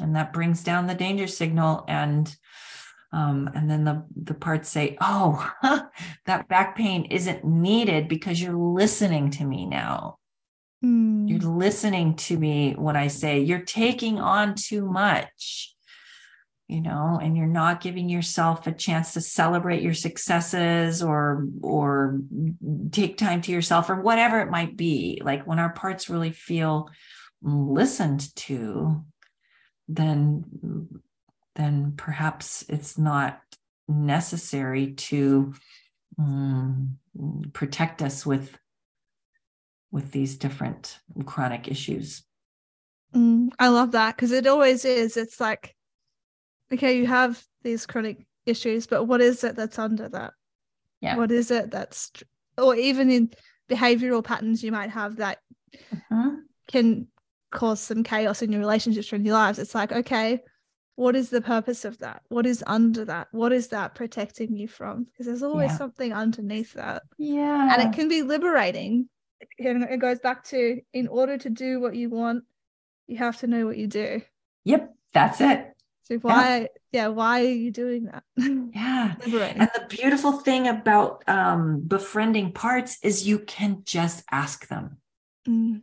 [0.00, 2.34] And that brings down the danger signal and
[3.12, 5.86] um, and then the the parts say oh huh,
[6.26, 10.19] that back pain isn't needed because you're listening to me now
[10.84, 11.28] Mm.
[11.28, 15.74] You're listening to me when I say you're taking on too much,
[16.68, 22.20] you know, and you're not giving yourself a chance to celebrate your successes or or
[22.92, 25.20] take time to yourself or whatever it might be.
[25.22, 26.88] Like when our parts really feel
[27.42, 29.04] listened to,
[29.88, 30.44] then
[31.56, 33.40] then perhaps it's not
[33.86, 35.52] necessary to
[36.18, 36.98] um,
[37.52, 38.56] protect us with
[39.90, 42.22] with these different chronic issues.
[43.14, 45.16] Mm, I love that because it always is.
[45.16, 45.74] It's like,
[46.72, 50.32] okay, you have these chronic issues, but what is it that's under that?
[51.00, 51.16] Yeah.
[51.16, 52.12] What is it that's,
[52.56, 53.30] or even in
[53.68, 55.38] behavioral patterns you might have that
[55.92, 56.36] mm-hmm.
[56.68, 57.08] can
[57.50, 59.58] cause some chaos in your relationships or in your lives.
[59.58, 60.40] It's like, okay,
[60.96, 62.22] what is the purpose of that?
[62.28, 63.28] What is under that?
[63.32, 65.04] What is that protecting you from?
[65.04, 65.78] Because there's always yeah.
[65.78, 67.02] something underneath that.
[67.18, 67.74] Yeah.
[67.74, 69.08] And it can be liberating.
[69.58, 72.44] It goes back to in order to do what you want,
[73.06, 74.22] you have to know what you do.
[74.64, 75.74] Yep, that's it.
[76.02, 78.24] So why, yeah, yeah why are you doing that?
[78.74, 79.14] yeah.
[79.24, 79.60] Liberating.
[79.60, 84.98] And the beautiful thing about um, befriending parts is you can just ask them.
[85.48, 85.82] Mm.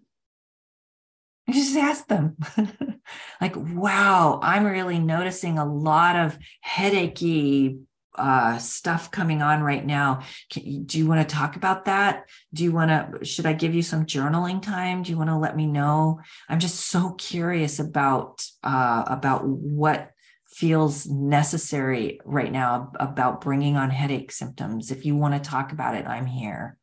[1.47, 2.35] You just ask them,
[3.41, 7.79] like, wow, I'm really noticing a lot of headachy
[8.17, 10.21] uh, stuff coming on right now.
[10.49, 12.25] Can, do you want to talk about that?
[12.53, 15.03] Do you want to, should I give you some journaling time?
[15.03, 16.19] Do you want to let me know?
[16.49, 20.11] I'm just so curious about, uh, about what
[20.47, 24.91] feels necessary right now about bringing on headache symptoms.
[24.91, 26.77] If you want to talk about it, I'm here.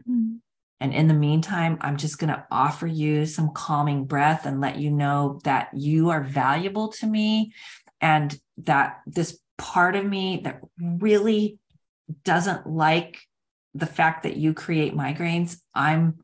[0.00, 0.36] Mm-hmm.
[0.80, 4.76] And in the meantime, I'm just going to offer you some calming breath and let
[4.76, 7.54] you know that you are valuable to me
[8.00, 11.58] and that this part of me that really
[12.24, 13.20] doesn't like
[13.74, 16.18] the fact that you create migraines, I'm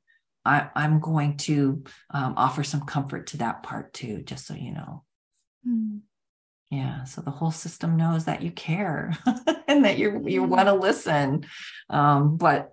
[0.45, 4.47] I, am i am going to um, offer some comfort to that part too, just
[4.47, 5.05] so you know.
[5.69, 6.01] Mm.
[6.71, 9.13] Yeah, so the whole system knows that you care
[9.69, 11.45] and that you you want to listen,
[11.91, 12.71] um, but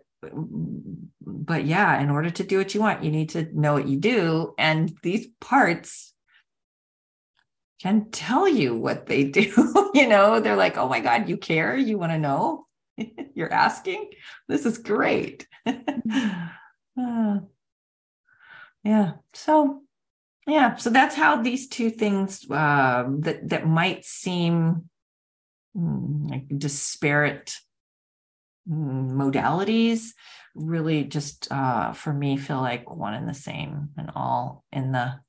[1.22, 3.98] but yeah, in order to do what you want, you need to know what you
[3.98, 4.54] do.
[4.58, 6.14] And these parts
[7.82, 9.92] can tell you what they do.
[9.94, 11.76] you know, they're like, oh my God, you care?
[11.76, 12.66] You want to know?
[13.36, 14.12] You're asking?
[14.48, 15.48] This is great.
[15.66, 17.40] uh,
[18.84, 19.12] yeah.
[19.34, 19.82] So,
[20.48, 20.76] yeah.
[20.76, 24.90] So that's how these two things uh, that, that might seem
[25.76, 27.54] mm, like disparate
[28.70, 30.12] Mm, modalities
[30.54, 35.20] really just uh, for me feel like one and the same and all in the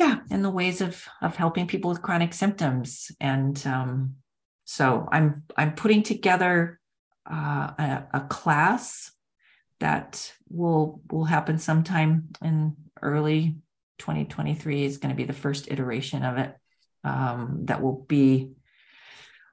[0.00, 3.12] yeah in the ways of of helping people with chronic symptoms.
[3.20, 4.16] And um,
[4.70, 6.78] so i'm i'm putting together
[7.28, 9.10] uh, a, a, class
[9.80, 13.56] that will will happen sometime in early
[13.98, 16.54] 2023 is going to be the first iteration of it
[17.02, 18.52] um, that will be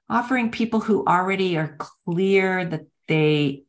[0.08, 1.76] offering people who already are
[2.06, 3.64] clear that they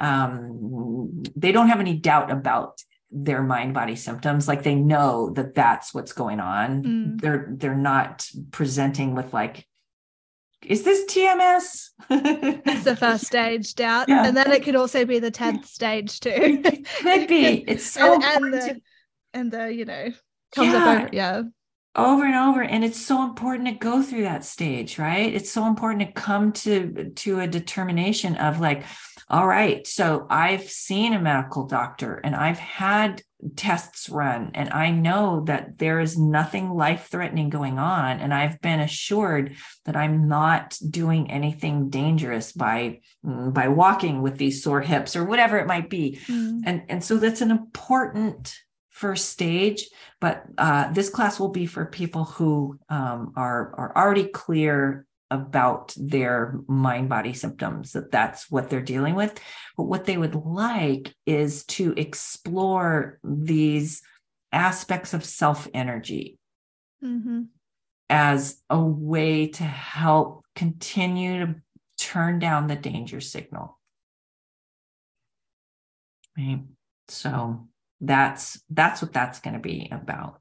[0.00, 2.80] um, they don't have any doubt about
[3.10, 6.82] their mind body symptoms like they know that that's what's going on.
[6.82, 7.20] Mm.
[7.20, 9.66] they're they're not presenting with like
[10.66, 14.08] is this tms it's the first stage doubt.
[14.08, 14.26] Yeah.
[14.26, 16.62] and then it could also be the 10th stage too.
[17.00, 17.64] Could be.
[17.68, 18.80] It's so and, and the to...
[19.34, 20.08] and the you know
[20.54, 20.84] comes yeah.
[20.84, 21.42] up over yeah.
[21.96, 22.62] Over and over.
[22.62, 25.32] And it's so important to go through that stage right?
[25.32, 28.84] It's so important to come to to a determination of like
[29.30, 29.86] all right.
[29.86, 33.22] So i've seen a medical doctor and i've had
[33.54, 38.20] tests run and i know that there is nothing life threatening going on.
[38.20, 44.38] And i've been assured that i'm not doing anything dangerous by mm, by walking with
[44.38, 46.18] these sore hips or whatever it might be.
[46.26, 46.62] Mm.
[46.64, 48.54] and and so that's an important
[48.98, 49.88] first stage,
[50.20, 55.94] but uh, this class will be for people who um, are, are already clear about
[55.96, 59.38] their mind body symptoms, that that's what they're dealing with.
[59.76, 64.02] But what they would like is to explore these
[64.52, 66.38] aspects of self energy
[67.04, 67.42] mm-hmm.
[68.08, 71.54] as a way to help continue to
[71.98, 73.78] turn down the danger signal.
[76.36, 76.62] Right.
[77.08, 77.68] So
[78.00, 80.40] that's that's what that's going to be about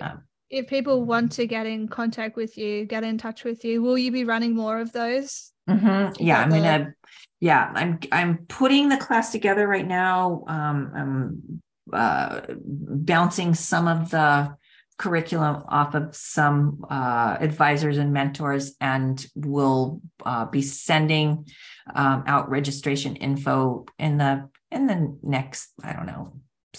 [0.00, 0.22] so up.
[0.50, 3.98] If people want to get in contact with you get in touch with you will
[3.98, 6.12] you be running more of those mm-hmm.
[6.22, 6.92] yeah i'm gonna
[7.40, 14.10] yeah i'm i'm putting the class together right now um i'm uh bouncing some of
[14.10, 14.54] the
[14.98, 21.46] curriculum off of some uh, advisors and mentors and we'll uh, be sending
[21.94, 26.34] um, out registration info in the in the next, I don't know,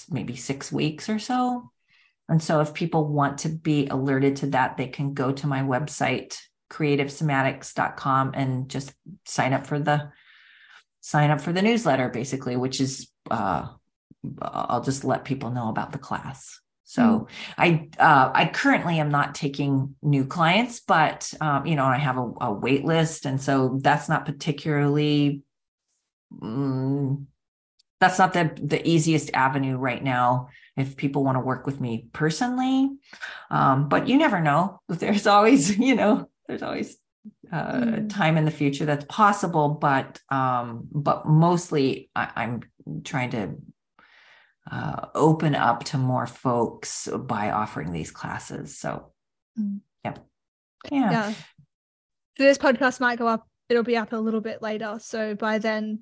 [0.10, 1.71] maybe six weeks or so.
[2.32, 5.64] And so if people want to be alerted to that, they can go to my
[5.64, 6.38] website,
[6.72, 8.94] creativesomatics.com and just
[9.26, 10.10] sign up for the
[11.02, 13.68] sign up for the newsletter basically, which is uh
[14.42, 16.58] I'll just let people know about the class.
[16.86, 17.28] So mm.
[17.58, 22.18] I uh, I currently am not taking new clients, but um, you know I have
[22.18, 25.42] a, a, wait list, and so that's not particularly
[26.42, 27.28] um,
[28.00, 32.08] that's not the the easiest avenue right now if people want to work with me
[32.14, 32.90] personally.
[33.50, 34.80] Um, but you never know.
[34.90, 36.98] There's always you know there's always
[37.52, 38.10] uh, mm.
[38.10, 42.62] time in the future that's possible, but um, but mostly I, I'm
[43.04, 43.56] trying to
[44.70, 48.78] uh, open up to more folks by offering these classes.
[48.78, 49.12] So,
[49.60, 49.80] mm.
[50.04, 50.20] yep.
[50.92, 51.12] Yeah.
[51.12, 51.34] yeah.
[52.38, 54.98] So this podcast might go up, it'll be up a little bit later.
[55.02, 56.02] So by then,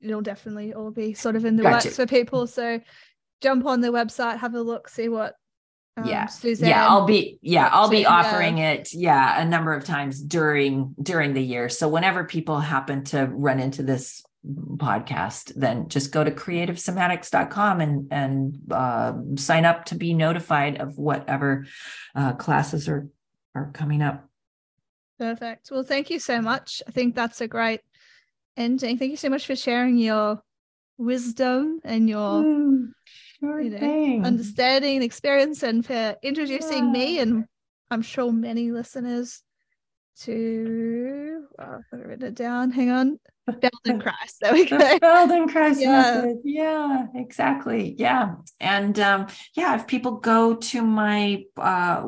[0.00, 1.88] it'll definitely all be sort of in the gotcha.
[1.88, 2.46] works for people.
[2.46, 2.80] So
[3.40, 5.34] jump on the website, have a look, see what
[5.96, 8.70] um, yeah Susann yeah i'll be yeah i'll be offering yeah.
[8.70, 13.26] it yeah a number of times during during the year so whenever people happen to
[13.26, 19.94] run into this podcast, then just go to creativesomatics.com and and uh, sign up to
[19.94, 21.66] be notified of whatever
[22.14, 23.08] uh, classes are
[23.54, 24.26] are coming up.
[25.18, 25.70] Perfect.
[25.70, 26.82] Well, thank you so much.
[26.88, 27.80] I think that's a great
[28.56, 28.96] ending.
[28.96, 30.42] Thank you so much for sharing your
[30.96, 32.92] wisdom and your mm,
[33.40, 36.92] sure you know, understanding and experience and for introducing yeah.
[36.92, 37.44] me and
[37.90, 39.42] I'm sure many listeners
[40.20, 42.70] to I've written it down.
[42.70, 43.18] Hang on.
[43.48, 44.36] Feldenkrais.
[44.40, 44.78] There we go.
[44.78, 45.90] The Feldenkrais yeah.
[45.90, 46.38] method.
[46.44, 47.94] Yeah, exactly.
[47.98, 48.34] Yeah.
[48.60, 52.02] And um, yeah, if people go to my uh,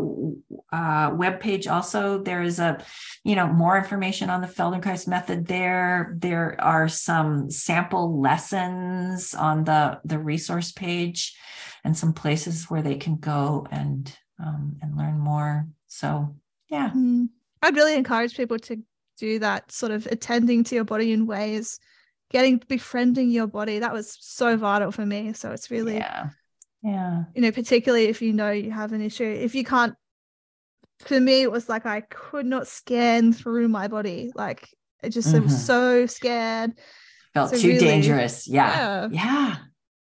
[0.72, 2.84] uh, webpage also, there is a,
[3.24, 6.14] you know, more information on the Feldenkrais method there.
[6.18, 11.36] There are some sample lessons on the, the resource page
[11.84, 15.66] and some places where they can go and um, and learn more.
[15.86, 16.34] So
[16.68, 16.88] yeah.
[16.88, 17.26] Mm-hmm.
[17.62, 18.82] I'd really encourage people to
[19.22, 21.78] do that sort of attending to your body in ways
[22.32, 25.32] getting befriending your body that was so vital for me.
[25.32, 26.30] So it's really yeah.
[26.82, 27.24] Yeah.
[27.36, 29.94] you know particularly if you know you have an issue if you can't
[30.98, 34.32] for me it was like i could not scan through my body.
[34.34, 34.68] Like
[35.04, 35.44] it just mm-hmm.
[35.44, 36.72] was so scared.
[37.32, 38.48] Felt so too really, dangerous.
[38.48, 39.08] Yeah.
[39.12, 39.56] yeah.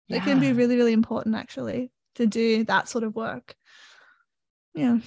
[0.09, 0.19] Yeah.
[0.19, 3.55] It can be really really important actually to do that sort of work.
[4.75, 4.99] Yeah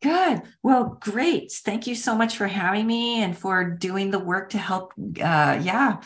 [0.00, 0.42] Good.
[0.62, 1.50] Well, great.
[1.50, 5.60] Thank you so much for having me and for doing the work to help uh
[5.60, 6.00] yeah,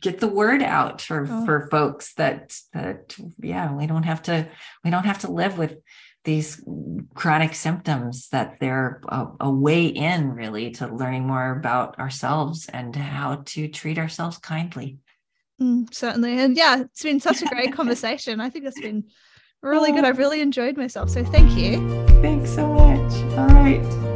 [0.00, 1.44] get the word out for oh.
[1.44, 4.48] for folks that that yeah, we don't have to
[4.84, 5.76] we don't have to live with
[6.24, 6.62] these
[7.14, 12.96] chronic symptoms that they're a, a way in really to learning more about ourselves and
[12.96, 14.98] how to treat ourselves kindly.
[15.60, 16.38] Mm, certainly.
[16.38, 18.40] And yeah, it's been such a great conversation.
[18.40, 19.04] I think it's been
[19.66, 20.04] really good.
[20.04, 20.08] Oh.
[20.08, 21.10] I've really enjoyed myself.
[21.10, 22.06] So thank you.
[22.22, 23.12] Thanks so much.
[23.38, 24.15] All right.